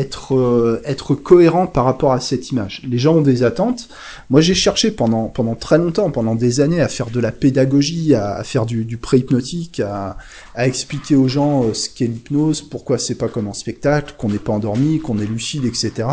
[0.00, 2.82] être, euh, être cohérent par rapport à cette image.
[2.88, 3.88] Les gens ont des attentes.
[4.30, 8.42] Moi, j'ai cherché pendant, très longtemps, pendant des années, à faire de la pédagogie, à,
[8.42, 10.16] faire du, du pré-hypnotique, à,
[10.56, 14.38] expliquer aux gens euh, ce qu'est l'hypnose, pourquoi c'est pas comme en spectacle, qu'on n'est
[14.38, 16.08] pas endormi, qu'on est lucide, etc.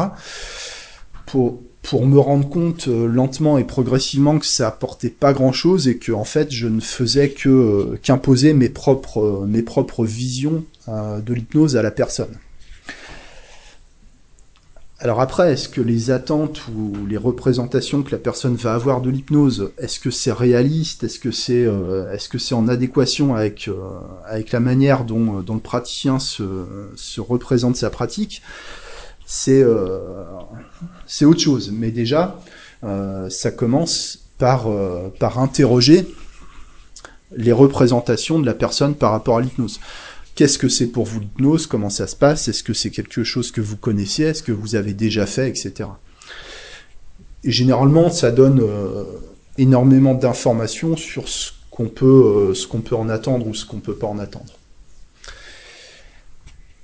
[1.25, 1.61] Pour,
[2.05, 6.11] me rendre compte euh, lentement et progressivement que ça apportait pas grand chose et que
[6.11, 12.37] en fait je ne faisais que qu'imposer mes propres visions de l'hypnose à la personne.
[14.99, 19.11] Alors après, est-ce que les attentes ou les représentations que la personne va avoir de
[19.11, 23.67] l'hypnose, est-ce que c'est réaliste, est-ce que c'est euh, est-ce que c'est en adéquation avec
[23.67, 23.75] euh,
[24.25, 28.41] avec la manière dont, dont le praticien se, se représente sa pratique
[29.27, 30.23] c'est euh,
[31.05, 31.71] c'est autre chose.
[31.71, 32.39] Mais déjà,
[32.83, 36.07] euh, ça commence par, euh, par interroger
[37.35, 39.81] les représentations de la personne par rapport à l'hypnose.
[40.37, 41.65] Qu'est-ce que c'est pour vous l'hypnose?
[41.65, 42.47] Comment ça se passe?
[42.47, 45.49] Est-ce que c'est quelque chose que vous connaissez Est-ce que vous avez déjà fait?
[45.49, 45.89] Etc.
[47.43, 49.03] Et généralement, ça donne euh,
[49.57, 54.05] énormément d'informations sur ce qu'on peut, euh, peut en attendre ou ce qu'on peut pas
[54.05, 54.53] en attendre.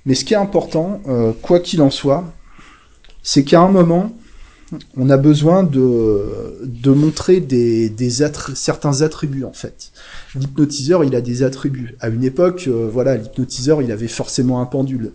[0.04, 2.24] Mais ce qui est important, euh, quoi qu'il en soit,
[3.22, 4.16] c'est qu'à un moment,
[4.96, 8.10] on a besoin de, de montrer des, des
[8.54, 9.92] certains attributs en fait.
[10.34, 11.96] L'hypnotiseur, il a des attributs.
[12.00, 15.12] À une époque, euh, voilà, l'hypnotiseur, il avait forcément un pendule.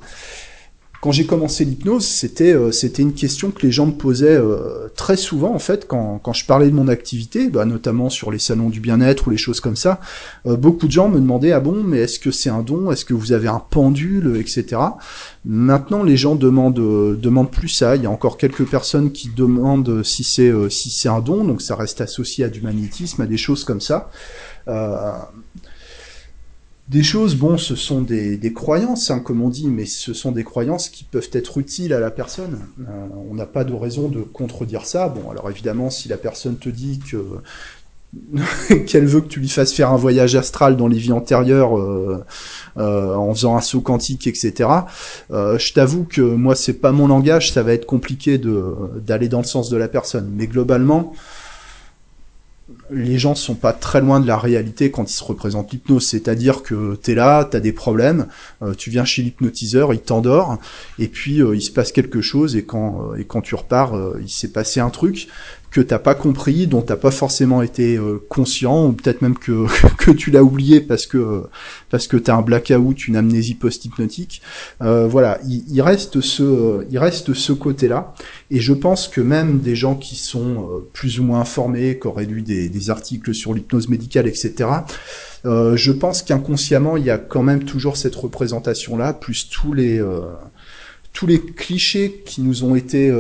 [1.02, 4.90] Quand j'ai commencé l'hypnose, c'était euh, c'était une question que les gens me posaient euh,
[4.98, 8.40] très souvent en fait quand, quand je parlais de mon activité, bah, notamment sur les
[8.40, 10.02] salons du bien-être ou les choses comme ça.
[10.46, 13.06] Euh, beaucoup de gens me demandaient ah bon mais est-ce que c'est un don, est-ce
[13.06, 14.82] que vous avez un pendule, etc.
[15.46, 17.96] Maintenant les gens demandent euh, demandent plus ça.
[17.96, 21.46] Il y a encore quelques personnes qui demandent si c'est euh, si c'est un don,
[21.46, 24.12] donc ça reste associé à du magnétisme, à des choses comme ça.
[26.90, 30.32] Des choses, bon, ce sont des, des croyances, hein, comme on dit, mais ce sont
[30.32, 32.60] des croyances qui peuvent être utiles à la personne.
[32.82, 35.08] Euh, on n'a pas de raison de contredire ça.
[35.08, 37.24] Bon, alors évidemment, si la personne te dit que
[38.88, 42.24] qu'elle veut que tu lui fasses faire un voyage astral dans les vies antérieures euh,
[42.78, 44.70] euh, en faisant un saut quantique, etc.
[45.32, 49.40] Euh, je t'avoue que moi c'est pas mon langage, ça va être compliqué d'aller dans
[49.40, 50.32] le sens de la personne.
[50.36, 51.14] Mais globalement,
[52.92, 56.06] les gens sont pas très loin de la réalité quand ils se représentent l'hypnose.
[56.08, 58.28] C'est-à-dire que tu es là, tu as des problèmes,
[58.62, 60.58] euh, tu viens chez l'hypnotiseur, il t'endort,
[60.98, 64.30] et puis euh, il se passe quelque chose, et quand, et quand tu repars, il
[64.30, 65.28] s'est passé un truc
[65.72, 69.66] que t'as pas compris, dont t'as pas forcément été euh, conscient, ou peut-être même que,
[69.98, 71.44] que tu l'as oublié parce que
[71.90, 74.42] parce que t'as un blackout, une amnésie post-hypnotique.
[74.82, 78.14] Euh, voilà, il, reste ce il reste ce côté-là,
[78.50, 82.08] et je pense que même des gens qui sont euh, plus ou moins informés, qui
[82.08, 84.70] auraient lu des, des articles sur l'hypnose médicale, etc.
[85.44, 90.04] je pense qu'inconsciemment il y a quand même toujours cette représentation-là, plus tous les
[91.14, 93.12] tous les clichés qui nous ont été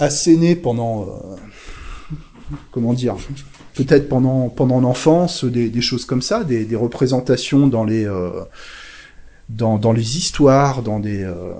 [0.00, 3.16] asséné pendant, euh, comment dire,
[3.74, 8.30] peut-être pendant pendant l'enfance, des, choses comme ça, des, représentations dans les euh,
[9.48, 11.52] dans, dans, les histoires, dans des euh,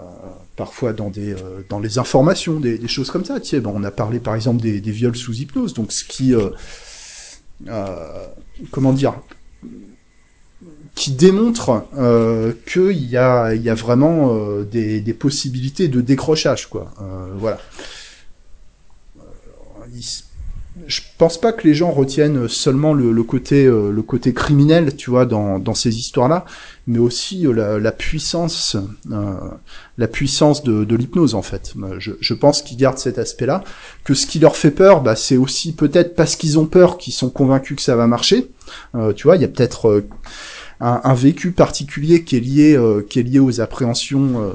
[0.56, 1.34] parfois dans des
[1.68, 3.38] dans les informations, des, choses comme ça.
[3.64, 6.34] On a parlé par exemple des, viols sous hypnose, donc ce qui
[8.70, 9.14] comment dire
[10.96, 16.92] qui démontre euh, qu'il y a, y a vraiment des, des, possibilités de décrochage, quoi.
[17.36, 17.58] voilà
[20.86, 25.10] je pense pas que les gens retiennent seulement le, côté euh, le côté criminel, tu
[25.10, 26.44] vois, dans, dans ces histoires-là,
[26.86, 28.76] mais aussi euh, la, puissance
[29.10, 29.34] euh,
[29.98, 31.74] la puissance de, de l'hypnose en fait.
[31.98, 33.64] Je, je pense qu'ils gardent cet aspect-là.
[34.04, 37.14] Que ce qui leur fait peur, bah, c'est aussi peut-être parce qu'ils ont peur qu'ils
[37.14, 38.50] sont convaincus que ça va marcher.
[39.16, 40.04] tu vois, il y a peut-être
[40.80, 44.52] un, un, vécu particulier qui est lié qui est lié aux appréhensions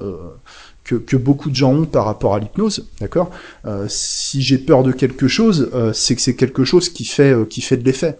[0.85, 3.31] que, beaucoup de gens ont par rapport à l'hypnose, d'accord
[3.65, 7.33] euh, Si j'ai peur de quelque chose, euh, c'est que c'est quelque chose qui fait
[7.33, 8.19] euh, qui fait de l'effet.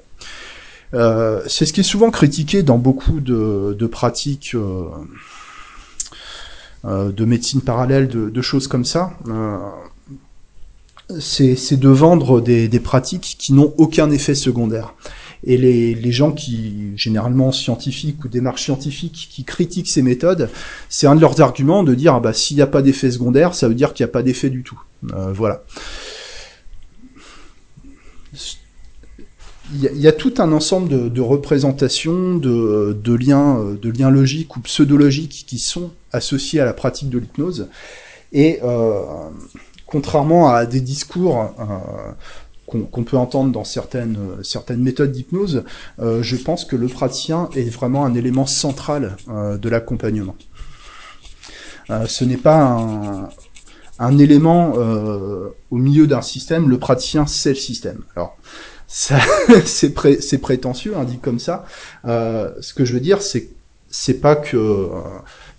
[0.92, 4.56] c'est ce qui est souvent critiqué dans beaucoup de, pratiques
[6.84, 9.12] de médecine parallèle, de, choses comme ça.
[11.20, 14.94] c'est de vendre des, des pratiques qui n'ont aucun effet secondaire.
[15.44, 20.50] Et les, gens qui, généralement scientifiques ou démarches scientifiques, qui critiquent ces méthodes,
[20.90, 23.54] c'est un de leurs arguments de dire, ah bah, s'il n'y a pas d'effet secondaire,
[23.54, 24.82] ça veut dire qu'il n'y a pas d'effet du tout.
[25.14, 25.64] Euh, voilà.
[29.74, 34.60] Il y, a, tout un ensemble de, représentations, de, de, liens, de liens logiques ou
[34.60, 37.68] pseudologiques qui sont associés à la pratique de l'hypnose.
[38.32, 39.02] Et euh,
[39.86, 42.12] contrairement à des discours euh,
[42.68, 45.64] qu'on peut entendre dans certaines, euh, certaines méthodes d'hypnose,
[46.00, 50.36] euh, je pense que le praticien est vraiment un élément central euh, de l'accompagnement.
[52.08, 53.30] ce n'est pas un,
[54.00, 58.02] un élément au milieu d'un système, le praticien c'est le système.
[58.16, 58.36] Alors,
[58.88, 61.66] c'est pré prétentieux, hein, dit comme ça.
[62.04, 63.50] ce que je veux dire, c'est
[63.92, 64.90] c'est pas que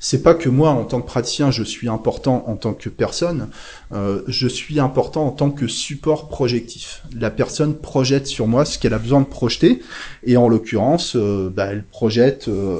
[0.08, 3.48] c'est pas que moi, en tant que praticien, je suis important en tant que personne,
[3.90, 7.02] euh, je suis important en tant que support projectif.
[7.12, 9.82] La personne projette sur moi ce qu'elle a besoin de projeter,
[10.22, 12.78] et en l'occurrence, euh, bah, elle projette euh,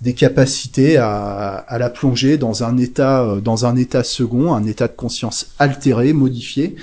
[0.00, 4.86] des capacités à, à, la plonger dans un état, dans un état second, un état
[4.86, 6.76] de conscience altéré, modifié,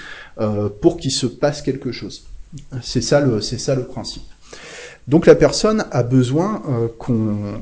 [0.81, 2.25] pour qu'il se passe quelque chose.
[2.81, 4.23] C'est ça le, c'est ça le principe.
[5.07, 6.87] Donc la personne a besoin euh,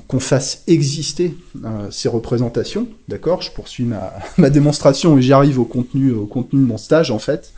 [0.07, 3.43] qu'on fasse exister euh, représentations, d'accord?
[3.43, 7.19] Je poursuis ma, ma démonstration et j'y arrive au contenu, contenu de mon stage en
[7.19, 7.53] fait.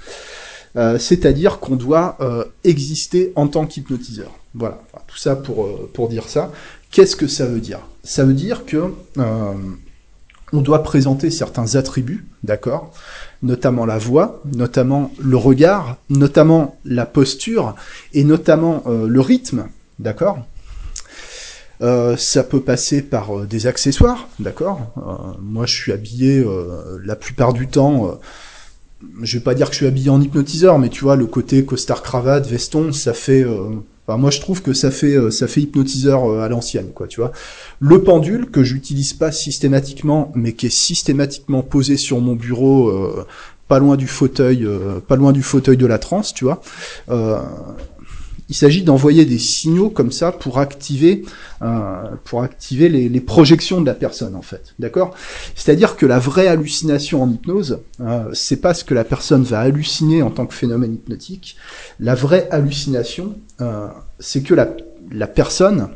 [0.76, 2.18] Euh, c'est-à-dire qu'on doit
[2.64, 4.32] exister en tant qu'hypnotiseur.
[4.54, 6.52] Voilà, tout ça pour, pour dire ça.
[6.92, 7.80] Qu'est-ce que ça veut dire?
[8.04, 8.92] Ça veut dire que
[10.54, 12.94] on doit présenter certains attributs, d'accord
[13.44, 17.76] Notamment la voix, notamment le regard, notamment la posture
[18.14, 19.68] et notamment le rythme
[20.00, 20.40] d'accord
[21.82, 26.44] euh, ça peut passer par euh, des accessoires, d'accord euh, Moi, je suis habillé
[27.04, 28.20] la plupart du temps.
[29.22, 31.64] je vais pas dire que je suis habillé en hypnotiseur, mais tu vois, le côté
[31.66, 33.46] costard cravate, veston, ça fait.
[34.08, 37.08] Moi, je trouve que ça fait ça fait hypnotiseur à l'ancienne, quoi.
[37.08, 37.32] Tu vois.
[37.80, 42.92] Le pendule que j'utilise pas systématiquement, mais qui est systématiquement posé sur mon bureau,
[43.68, 44.68] pas loin du fauteuil,
[45.08, 46.62] pas loin du fauteuil de la transe, tu vois.
[48.50, 51.26] Il s'agit d'envoyer des signaux comme ça pour activer,
[51.62, 54.74] euh, pour activer les, les, projections de la personne en fait.
[54.80, 55.14] D'accord?
[55.56, 59.60] C'est-à-dire que la vraie hallucination en hypnose, euh, c'est pas ce que la personne va
[59.60, 61.58] halluciner en tant que phénomène hypnotique.
[62.00, 63.88] La vraie hallucination, euh,
[64.20, 64.70] c'est que la,
[65.12, 65.90] la personne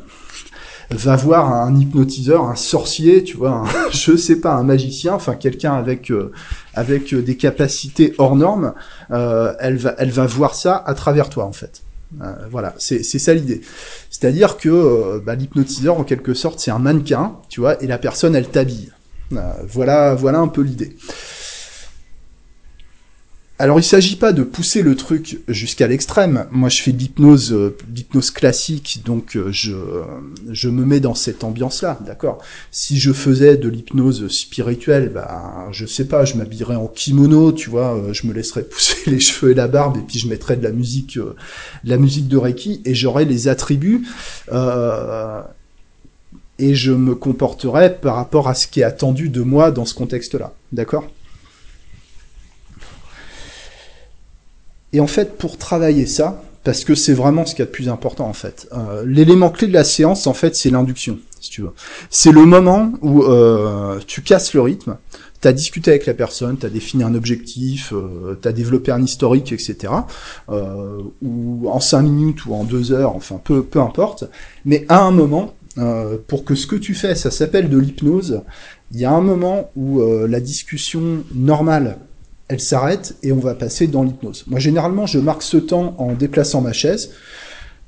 [0.94, 5.74] va voir un hypnotiseur, un sorcier, tu vois, je sais pas, un magicien, enfin quelqu'un
[5.74, 6.32] avec euh,
[6.74, 8.74] avec des capacités hors normes,
[9.10, 11.82] euh, elle va elle va voir ça à travers toi en fait.
[12.20, 13.62] Euh, voilà, c'est ça l'idée.
[14.10, 18.34] C'est-à-dire que bah, l'hypnotiseur en quelque sorte c'est un mannequin, tu vois, et la personne
[18.34, 18.90] elle t'habille.
[19.66, 20.96] voilà voilà un peu l'idée.
[23.62, 26.48] Alors il s'agit pas de pousser le truc jusqu'à l'extrême.
[26.50, 29.76] Moi je fais de l'hypnose, euh, l'hypnose classique, donc euh, je,
[30.50, 32.38] je me mets dans cette ambiance-là, d'accord?
[32.72, 37.70] Si je faisais de l'hypnose spirituelle, bah je sais pas, je m'habillerais en kimono, tu
[37.70, 40.56] vois, euh, je me laisserais pousser les cheveux et la barbe, et puis je mettrais
[40.56, 41.36] de la musique, de
[41.84, 44.04] la musique de Reiki, et j'aurais les attributs.
[46.58, 49.94] et je me comporterais par rapport à ce qui est attendu de moi dans ce
[49.94, 51.08] contexte-là, d'accord?
[54.92, 57.70] Et en fait, pour travailler ça, parce que c'est vraiment ce qu'il y a de
[57.70, 58.68] plus important en fait.
[58.72, 61.72] Euh, L'élément clé de la séance, en fait, c'est l'induction, si tu veux.
[62.08, 64.96] C'est le moment où euh, tu casses le rythme,
[65.40, 68.92] tu as discuté avec la personne, tu as défini un objectif, euh, tu as développé
[68.92, 69.92] un historique, etc.
[70.50, 74.24] Euh, ou en cinq minutes ou en deux heures, enfin peu, peu importe.
[74.64, 78.42] Mais à un moment, euh, pour que ce que tu fais, ça s'appelle de l'hypnose,
[78.92, 81.98] il y a un moment où euh, la discussion normale
[82.52, 84.44] elle s'arrête et on va passer dans l'hypnose.
[84.46, 87.10] Moi, généralement, je marque ce temps en déplaçant ma chaise.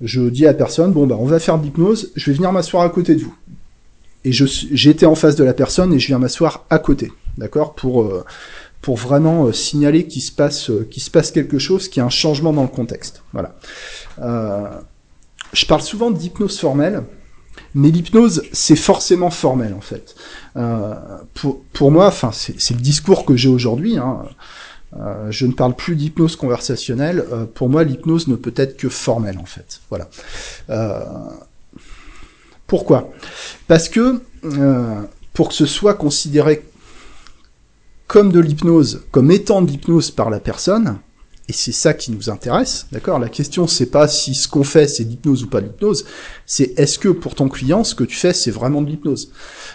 [0.00, 2.50] Je dis à la personne, bon, bah, on va faire de l'hypnose, je vais venir
[2.50, 3.34] m'asseoir à côté de vous.
[4.24, 8.04] Et j'étais en face de la personne et je viens m'asseoir à côté, d'accord, pour,
[8.04, 8.24] euh,
[8.80, 12.06] pour vraiment euh, signaler qu'il se, passe, euh, se passe quelque chose, qu'il y a
[12.06, 13.22] un changement dans le contexte.
[13.34, 13.54] Voilà.
[15.52, 17.02] je parle souvent d'hypnose formelle,
[17.74, 20.14] mais l'hypnose, c'est forcément formel en fait.
[20.56, 20.94] Euh,
[21.34, 23.98] pour, pour moi, enfin, c'est le discours que j'ai aujourd'hui.
[23.98, 24.22] Hein.
[24.96, 27.24] Euh, je ne parle plus d'hypnose conversationnelle.
[27.32, 29.80] Euh, pour moi, l'hypnose ne peut être que formelle en fait.
[29.90, 30.08] Voilà.
[30.70, 31.00] Euh,
[32.66, 33.10] pourquoi?
[33.66, 36.64] Parce que euh, pour que ce soit considéré
[38.06, 40.98] comme de l'hypnose, comme étant de l'hypnose par la personne,
[41.48, 43.18] et c'est ça qui nous intéresse, d'accord?
[43.18, 46.06] La question, c'est pas si ce qu'on fait, c'est l'hypnose ou pas l'hypnose,
[46.46, 49.30] c'est est-ce que pour ton client, ce que tu fais, c'est vraiment de l'hypnose?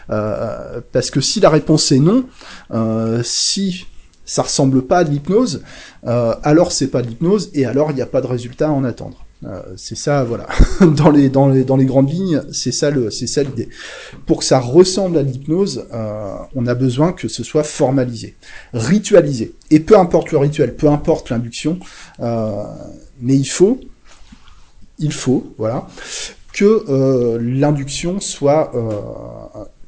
[0.10, 2.26] Euh, Parce que si la réponse est non,
[2.72, 3.86] euh, si
[4.26, 5.62] ça ressemble pas à de l'hypnose,
[6.08, 8.72] euh, alors c'est pas de l'hypnose, et alors il n'y a pas de résultat à
[8.72, 9.26] en attendre.
[9.45, 10.47] Euh, c'est ça, voilà.
[10.82, 13.69] dans les dans les dans les grandes lignes, c'est ça le c'est ça l'idée.
[14.25, 18.36] Pour que ça ressemble à l'hypnose, euh, on a besoin que ce soit formalisé,
[18.73, 19.54] ritualisé.
[19.71, 21.80] Et peu importe le rituel, peu importe l'induction,
[22.19, 22.63] euh,
[23.21, 23.80] mais il faut
[24.97, 25.88] il faut voilà
[26.52, 28.73] que l'induction soit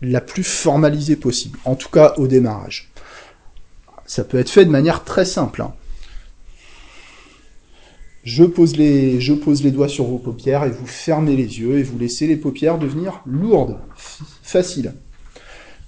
[0.01, 1.59] la plus formalisée possible.
[1.65, 2.89] En tout cas au démarrage.
[4.05, 5.61] Ça peut être fait de manière très simple.
[5.61, 5.73] Hein.
[8.23, 11.79] Je pose, les, je pose les doigts sur vos paupières et vous fermez les yeux
[11.79, 13.77] et vous laissez les paupières devenir lourdes,
[14.43, 14.93] faciles.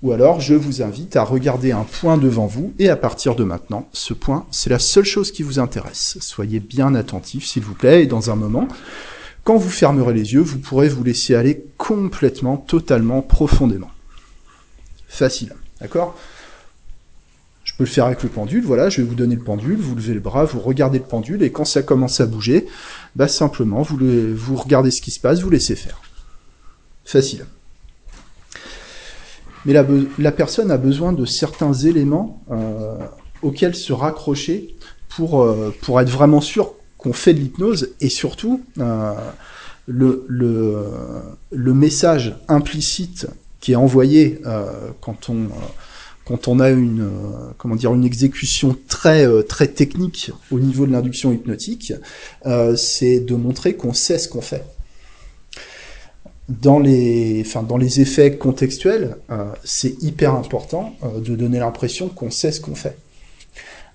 [0.01, 3.43] Ou alors, je vous invite à regarder un point devant vous et à partir de
[3.43, 6.17] maintenant, ce point, c'est la seule chose qui vous intéresse.
[6.19, 8.67] Soyez bien attentifs, s'il vous plaît, et dans un moment,
[9.45, 13.91] quand vous fermerez les yeux, vous pourrez vous laisser aller complètement, totalement, profondément.
[15.07, 16.17] Facile, d'accord?
[17.73, 19.95] Je peux le faire avec le pendule, voilà, je vais vous donner le pendule, vous
[19.95, 22.67] levez le bras, vous regardez le pendule, et quand ça commence à bouger,
[23.15, 23.97] bah simplement, vous,
[24.35, 25.99] vous regardez ce qui se passe, vous laissez faire.
[27.03, 27.47] Facile.
[29.65, 29.83] Mais la,
[30.19, 32.95] la personne a besoin de certains éléments euh,
[33.41, 34.75] auxquels se raccrocher
[35.09, 39.13] pour, euh, pour être vraiment sûr qu'on fait de l'hypnose, et surtout, euh,
[39.87, 40.85] le, le,
[41.51, 43.25] le, message implicite
[43.59, 44.39] qui est envoyé
[45.01, 45.47] quand on
[46.25, 50.85] quand on a une euh, comment dire une exécution très euh, très technique au niveau
[50.85, 51.93] de l'induction hypnotique,
[52.45, 54.63] euh, c'est de montrer qu'on sait ce qu'on fait.
[56.49, 59.15] Dans les, enfin, dans les effets contextuels,
[59.63, 62.97] c'est hyper important de donner l'impression qu'on sait ce qu'on fait.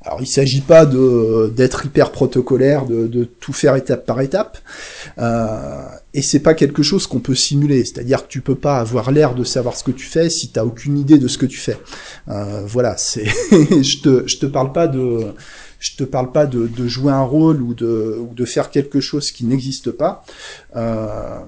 [0.09, 4.57] Alors il s'agit pas d'être hyper protocolaire, de, de, tout faire étape par étape,
[5.19, 7.85] euh, et c'est pas quelque chose qu'on peut simuler.
[7.85, 10.65] C'est-à-dire que tu peux pas avoir l'air de savoir ce que tu fais si t'as
[10.65, 11.77] aucune idée de ce que tu fais.
[12.29, 15.27] Euh, voilà, c'est, je te je te parle pas de
[15.79, 19.31] je te parle pas de, de jouer un rôle ou de, de faire quelque chose
[19.31, 20.25] qui n'existe pas.
[20.75, 21.39] Euh,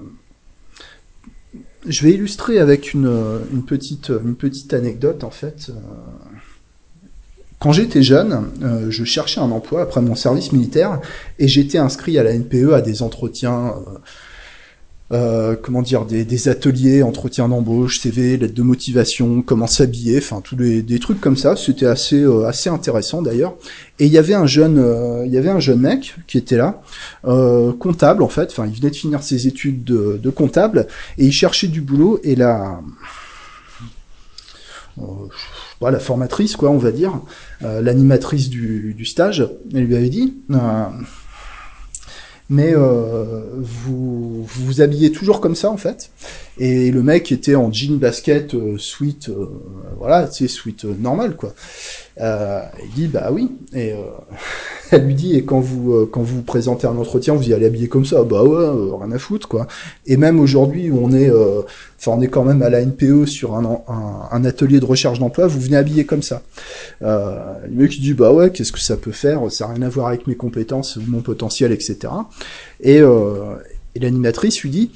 [1.87, 5.71] je vais illustrer avec une, une, petite, une petite anecdote en fait.
[7.61, 10.99] Euh, quand j'étais jeune, euh, je cherchais un emploi après mon service militaire
[11.39, 13.75] et j'étais inscrit à la NPE à des entretiens
[15.11, 20.41] euh, comment dire, des, des ateliers, entretien d'embauche, CV, lettre de motivation, comment s'habiller, enfin
[20.41, 21.55] tous les des trucs comme ça.
[21.57, 23.55] C'était assez euh, assez intéressant d'ailleurs.
[23.99, 26.55] Et il y avait un jeune, euh, il y avait un jeune mec qui était
[26.55, 26.81] là,
[27.25, 28.51] euh, comptable en fait.
[28.51, 30.87] Enfin, il venait de finir ses études de, de comptable
[31.17, 32.19] et il cherchait du boulot.
[32.23, 32.79] Et la
[35.89, 37.21] la formatrice, quoi, on va dire,
[37.63, 40.57] euh, l'animatrice du, stage, elle lui avait dit euh,
[42.51, 46.11] mais euh, vous vous habillez toujours comme ça en fait.
[46.63, 49.47] Et le mec était en jean basket euh, sweat, euh,
[49.97, 51.55] voilà, tu sais, sweat euh, normal quoi.
[52.19, 53.49] Euh, il dit bah oui.
[53.73, 53.95] Et
[54.91, 57.87] elle lui dit et quand vous quand vous, présentez un entretien, vous y allez habillé
[57.87, 59.65] comme ça, bah ouais, rien à foutre quoi.
[60.05, 63.81] Et même aujourd'hui on est, enfin on est quand même à la NPE sur un,
[64.31, 66.43] un, atelier de recherche d'emploi, vous venez habillé comme ça.
[67.01, 69.51] le mec il dit bah ouais, qu'est-ce que ça peut faire?
[69.51, 72.13] Ça n'a rien à voir avec mes compétences mon potentiel, etc.
[72.81, 74.91] Et, et l'animatrice lui dit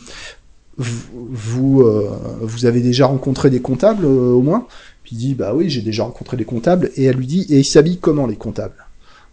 [0.77, 2.09] vous, euh,
[2.41, 4.67] vous avez déjà rencontré des comptables euh, au moins
[5.03, 6.91] Puis il dit bah oui, j'ai déjà rencontré des comptables.
[6.95, 8.85] Et elle lui dit et ils s'habillent comment les comptables?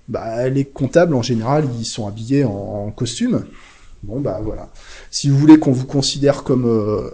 [0.08, 3.44] Bah les comptables en général ils sont habillés en, costume.
[4.02, 4.68] Bon bah voilà.
[5.10, 7.10] Si vous voulez qu'on vous considère comme euh,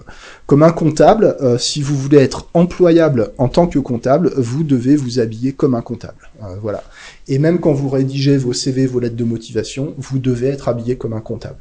[0.46, 4.96] comme un comptable, euh, si vous voulez être employable en tant que comptable, vous devez
[4.96, 6.30] vous habiller comme un comptable.
[6.42, 6.82] Euh, voilà.
[7.28, 10.96] Et même quand vous rédigez vos CV, vos lettres de motivation, vous devez être habillé
[10.96, 11.58] comme un comptable.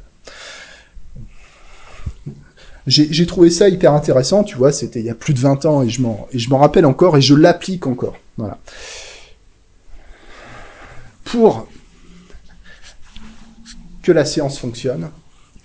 [2.88, 5.82] J'ai trouvé ça hyper intéressant, tu vois, c'était il y a plus de 20 ans
[5.82, 8.16] et je m'en et je m'en rappelle encore et je l'applique encore.
[8.38, 8.58] Voilà.
[11.24, 11.68] Pour
[14.02, 15.10] que la séance fonctionne,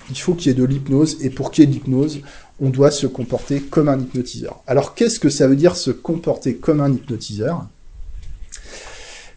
[0.10, 2.20] il faut qu'il y ait de l'hypnose, et pour qu'il y ait de l'hypnose,
[2.60, 4.62] on doit se comporter comme un hypnotiseur.
[4.68, 7.66] Alors qu'est-ce que ça veut dire se comporter comme un hypnotiseur?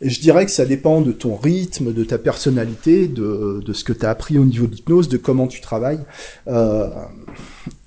[0.01, 4.05] Je dirais que ça dépend de ton rythme, de ta personnalité, de, ce que tu
[4.05, 6.01] as appris au niveau de l'hypnose, de comment tu travailles.
[6.49, 6.89] Euh,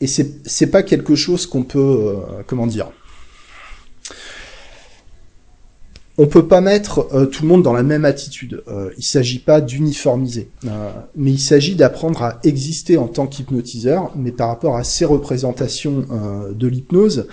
[0.01, 2.15] et c'est pas quelque chose qu'on peut, euh,
[2.47, 2.91] comment dire,
[6.19, 8.61] on peut pas mettre euh, tout le monde dans la même attitude.
[8.67, 14.11] Euh, il s'agit pas d'uniformiser, euh, mais il s'agit d'apprendre à exister en tant qu'hypnotiseur,
[14.17, 16.05] mais par rapport à ces représentations
[16.51, 17.27] de l'hypnose,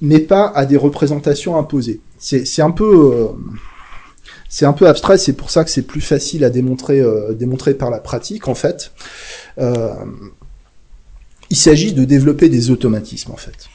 [0.00, 2.00] mais pas à des représentations imposées.
[2.24, 3.28] C'est un peu euh,
[4.48, 7.34] c'est un peu abstrait, c'est pour ça que c'est plus facile à démontrer, euh,
[7.78, 8.92] par la pratique en fait.
[11.50, 13.68] il s'agit de développer des automatismes en fait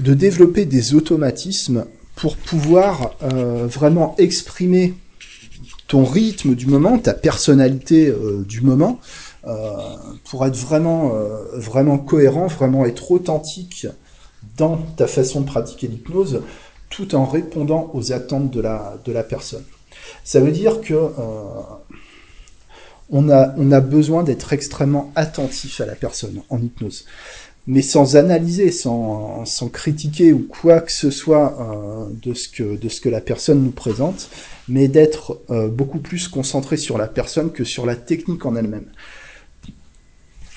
[0.00, 1.84] de développer des automatismes
[2.16, 4.94] pour pouvoir euh, vraiment exprimer
[5.88, 9.00] ton rythme du moment, ta personnalité euh, du moment,
[9.46, 9.76] euh,
[10.30, 13.86] pour être vraiment, euh, vraiment cohérent, vraiment être authentique
[14.96, 16.42] ta façon de pratiquer l'hypnose,
[16.88, 19.64] tout en répondant aux attentes de la, de la personne.
[20.24, 21.08] Ça veut dire que euh,
[23.10, 27.04] on a, on a besoin d'être extrêmement attentif à la personne en hypnose
[27.66, 32.76] mais sans analyser, sans, sans critiquer ou quoi que ce soit euh, de, ce que,
[32.76, 34.28] de ce que la personne nous présente,
[34.68, 38.86] mais d'être euh, beaucoup plus concentré sur la personne que sur la technique en elle-même.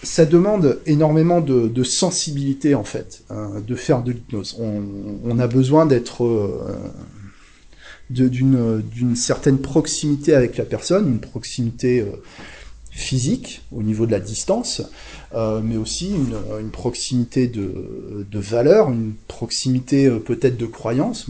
[0.04, 4.58] Ça demande énormément de, sensibilité en fait, euh, de faire de l'hypnose.
[4.60, 6.78] On, a besoin d'être euh,
[8.10, 12.12] d'une certaine proximité avec la personne, une proximité euh,
[12.92, 14.82] physique au niveau de la distance,
[15.34, 21.28] euh, mais aussi une, proximité de, valeur, une proximité peut-être de croyance,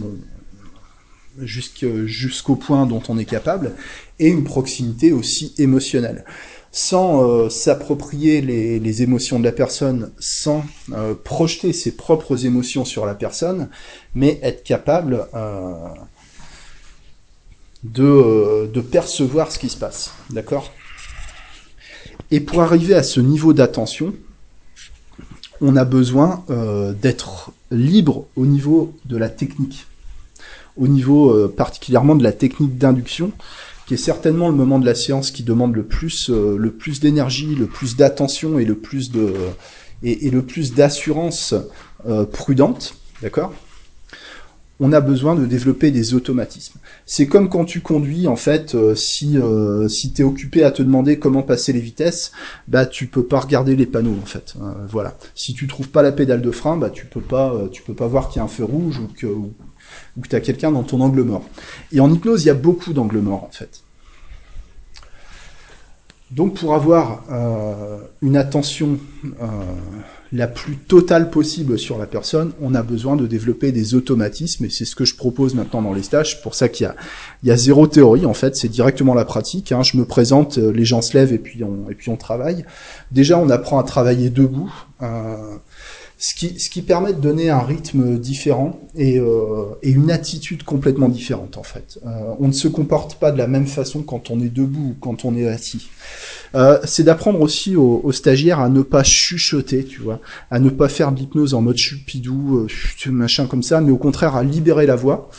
[1.39, 3.73] jusqu'au point dont on est capable,
[4.19, 6.25] et une proximité aussi émotionnelle.
[6.75, 13.05] Sans euh, s'approprier les, émotions de la personne, sans euh, projeter ses propres émotions sur
[13.05, 13.69] la personne,
[14.15, 15.27] mais être capable
[17.83, 20.11] de, de percevoir ce qui se passe.
[20.31, 20.71] D'accord?
[22.31, 24.13] Et pour arriver à ce niveau d'attention,
[25.61, 29.85] on a besoin euh, d'être libre au niveau de la technique,
[30.75, 33.31] au niveau euh, particulièrement de la technique d'induction,
[33.87, 36.99] qui est certainement le moment de la séance qui demande le plus, euh, le plus
[36.99, 39.33] d'énergie, le plus d'attention et le plus de
[40.03, 41.55] et, le plus d'assurance
[42.05, 43.53] euh, prudente, d'accord?
[44.79, 46.79] On a besoin de développer des automatismes.
[47.05, 50.81] C'est comme quand tu conduis, en fait, euh, si euh, si t'es occupé à te
[50.81, 52.31] demander comment passer les vitesses,
[52.67, 54.55] bah tu peux pas regarder les panneaux, en fait.
[54.61, 55.15] Euh, voilà.
[55.35, 58.07] Si tu trouves pas la pédale de frein, bah tu peux pas tu peux pas
[58.07, 59.27] voir qu'il y a un feu rouge ou que
[60.17, 61.43] ou que t'as quelqu'un dans ton angle mort.
[61.91, 63.83] Et en hypnose, il y a beaucoup d'angles morts, en fait.
[66.33, 69.45] Donc pour avoir euh, une attention euh,
[70.31, 74.69] la plus totale possible sur la personne, on a besoin de développer des automatismes, et
[74.71, 76.41] c'est ce que je propose maintenant dans les stages.
[76.41, 76.95] Pour ça qu'il y a,
[77.43, 79.71] y a zéro théorie, en fait, c'est directement la pratique.
[79.71, 79.83] Hein.
[79.83, 82.65] Je me présente, euh, les gens se lèvent et puis on, travaille.
[83.11, 84.73] Déjà, on apprend à travailler debout.
[86.23, 90.63] Ce qui, ce qui permet de donner un rythme différent et, euh, et une attitude
[90.63, 91.99] complètement différente en fait.
[92.05, 92.09] Euh,
[92.39, 95.25] on ne se comporte pas de la même façon quand on est debout ou quand
[95.25, 95.89] on est assis.
[96.55, 100.69] Euh, c'est d'apprendre aussi aux, aux, stagiaires à ne pas chuchoter, tu vois, à ne
[100.69, 104.45] pas faire de l'hypnose en mode chupidou, euh, machin comme ça, mais au contraire à
[104.45, 105.29] libérer la voix.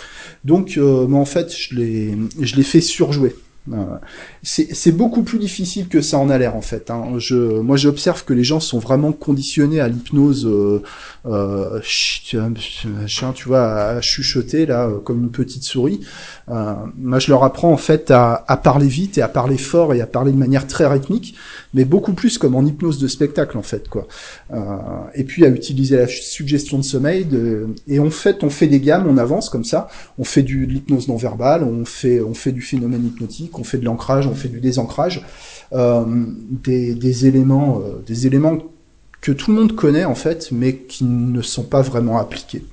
[0.45, 3.35] Donc, euh, moi en fait, je les, je les fais surjouer.
[3.73, 3.97] Euh,
[4.43, 6.91] c'est beaucoup plus difficile que ça en a l'air en fait.
[6.91, 7.15] Hein.
[7.17, 10.83] Je, moi j'observe que les gens sont vraiment conditionnés à l'hypnose, euh,
[11.25, 11.81] euh,
[12.23, 16.01] tu vois, à chuchoter là comme une petite souris.
[16.51, 19.95] Euh, moi je leur apprends en fait à, à, parler vite et à parler fort
[19.95, 21.35] et à parler de manière très rythmique,
[21.73, 24.07] mais beaucoup plus comme en hypnose de spectacle en fait quoi.
[24.53, 24.59] Euh,
[25.15, 28.81] et puis à utiliser la suggestion de sommeil de, et en fait on fait des
[28.81, 29.89] gammes, on avance comme ça,
[30.19, 33.65] on fait du, de l'hypnose non verbale, on fait on fait du phénomène hypnotique on
[33.65, 35.25] fait de l'ancrage, on fait du désancrage,
[35.73, 38.59] euh, des, éléments, euh, des éléments
[39.21, 42.65] que tout le monde connaît en fait, mais qui ne sont pas vraiment appliqués.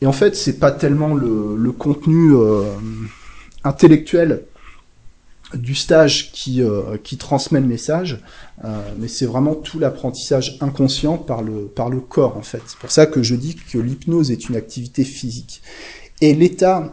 [0.00, 2.64] Et en fait, c'est pas tellement le, contenu euh,
[3.64, 4.42] intellectuel
[5.54, 6.62] du stage qui,
[7.18, 8.20] transmet le message,
[8.98, 12.60] mais c'est vraiment tout l'apprentissage inconscient par le, corps en fait.
[12.66, 15.62] C'est pour ça que je dis que l'hypnose est une activité physique.
[16.20, 16.92] Et l'état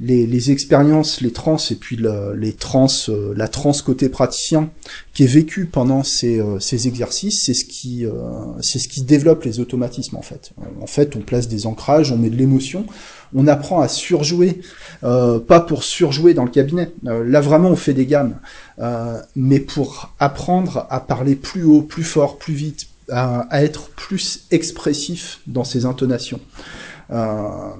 [0.00, 4.70] les, les, expériences, les trans et puis le, les trans, euh, la trans côté praticien
[5.12, 8.12] qui est vécu pendant ces, euh, ces exercices, c'est ce qui, euh,
[8.60, 10.52] c'est ce qui développe les automatismes en fait.
[10.80, 12.86] En fait, on place des ancrages, on met de l'émotion,
[13.34, 14.60] on apprend à surjouer,
[15.00, 16.92] pas pour surjouer dans le cabinet.
[17.02, 18.36] là vraiment, on fait des gammes,
[19.34, 24.46] mais pour apprendre à parler plus haut, plus fort, plus vite, à, à être plus
[24.50, 26.40] expressif dans ses intonations.
[27.10, 27.70] Euh,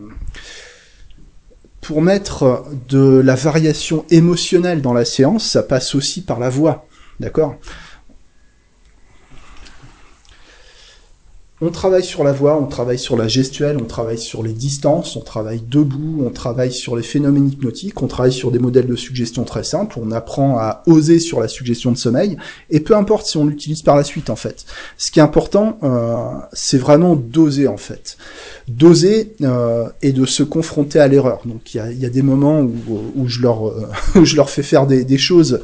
[1.85, 6.87] pour mettre de la variation émotionnelle dans la séance, ça passe aussi par la voix.
[7.21, 7.57] D'accord?
[11.67, 15.17] On travaille sur la voix, on travaille sur la gestuelle, on travaille sur les distances,
[15.17, 18.97] on travaille debout, on travaille sur les phénomènes hypnotiques, on travaille sur des modèles de
[18.97, 22.37] suggestion très simples, on apprend à oser sur la suggestion de sommeil,
[22.69, 24.67] et peu importe si on l'utilise par la suite en fait.
[24.99, 28.19] Ce qui est important, euh, c'est vraiment d'oser en fait.
[28.69, 31.41] D'oser euh, et de se confronter à l'erreur.
[31.47, 32.75] Donc il y a, des moments où,
[33.17, 35.63] où je, leur, euh, où je leur fais faire des choses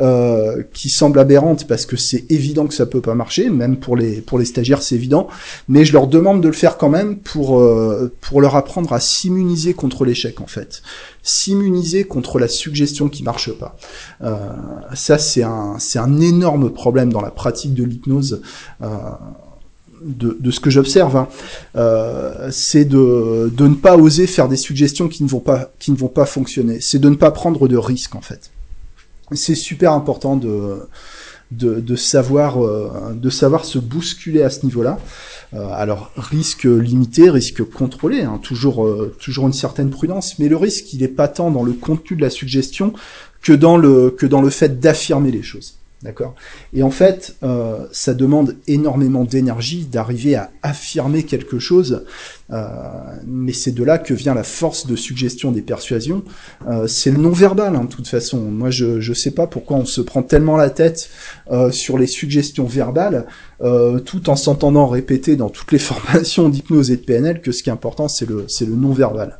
[0.00, 3.96] euh, qui semblent aberrantes parce que c'est évident que ça peut pas marcher, même pour
[3.96, 5.28] les pour les stagiaires c'est évident,
[5.68, 9.00] mais je leur demande de le faire quand même pour euh, pour leur apprendre à
[9.00, 10.82] s'immuniser contre l'échec en fait,
[11.22, 13.76] s'immuniser contre la suggestion qui marche pas.
[14.22, 14.36] Euh,
[14.94, 18.42] ça c'est un c'est un énorme problème dans la pratique de l'hypnose.
[18.82, 18.86] Euh,
[20.00, 21.26] de, de, ce que j'observe, hein,
[21.74, 25.90] euh, c'est de, de ne pas oser faire des suggestions qui ne vont pas qui
[25.90, 26.80] ne vont pas fonctionner.
[26.80, 28.52] C'est de ne pas prendre de risques en fait
[29.36, 30.88] c'est super important de,
[31.50, 34.98] de, savoir, euh, de savoir se bousculer à ce niveau-là.
[35.54, 40.56] Euh, alors risque limité, risque contrôlé, hein, toujours, euh, toujours une certaine prudence, mais le
[40.56, 42.92] risque il est pas tant dans le contenu de la suggestion
[43.40, 45.77] que dans le, que dans le fait d'affirmer les choses.
[46.04, 46.36] D'accord
[46.72, 52.04] Et en fait, euh, ça demande énormément d'énergie d'arriver à affirmer quelque chose,
[52.52, 52.66] euh,
[53.26, 56.22] mais c'est de là que vient la force de suggestion des persuasions.
[56.68, 58.38] Euh, c'est le non-verbal, hein, de toute façon.
[58.38, 61.10] Moi, je ne sais pas pourquoi on se prend tellement la tête
[61.50, 63.26] euh, sur les suggestions verbales,
[63.62, 67.64] euh, tout en s'entendant répéter dans toutes les formations d'hypnose et de PNL que ce
[67.64, 69.36] qui est important, c'est le, le non-verbal.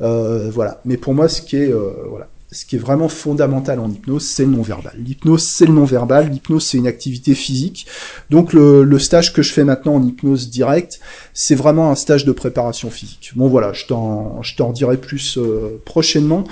[0.00, 0.80] Euh, voilà.
[0.86, 1.70] Mais pour moi, ce qui est...
[2.08, 4.94] voilà ce qui est vraiment fondamental en hypnose, c'est le non-verbal.
[4.98, 6.30] L'hypnose, c'est le non-verbal.
[6.30, 7.86] L'hypnose, c'est une activité physique.
[8.30, 10.98] Donc, le, le, stage que je fais maintenant en hypnose directe,
[11.34, 13.32] c'est vraiment un stage de préparation physique.
[13.36, 16.44] Bon, voilà, je t'en, je t'en dirai plus euh, prochainement.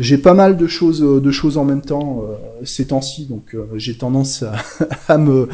[0.00, 3.64] J'ai pas mal de choses, de choses en même temps euh, ces temps-ci, donc euh,
[3.76, 4.56] j'ai tendance à,
[5.08, 5.48] à me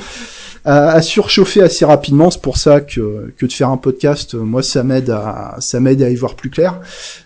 [0.65, 2.31] à, à, surchauffer assez rapidement.
[2.31, 6.03] C'est pour ça que, que de faire un podcast, moi, ça m'aide à, ça m'aide
[6.03, 6.81] à y voir plus clair.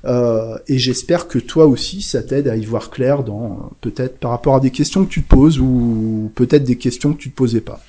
[0.05, 4.61] et j'espère que toi aussi, ça t'aide à voir clair dans peut-être par rapport à
[4.61, 7.81] des questions que tu te poses ou peut-être des questions que tu te posais pas.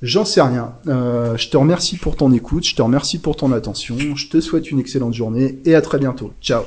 [0.00, 0.74] J'en sais rien.
[0.86, 4.40] Euh, je te remercie pour ton écoute, je te remercie pour ton attention, je te
[4.40, 6.32] souhaite une excellente journée et à très bientôt.
[6.40, 6.62] Ciao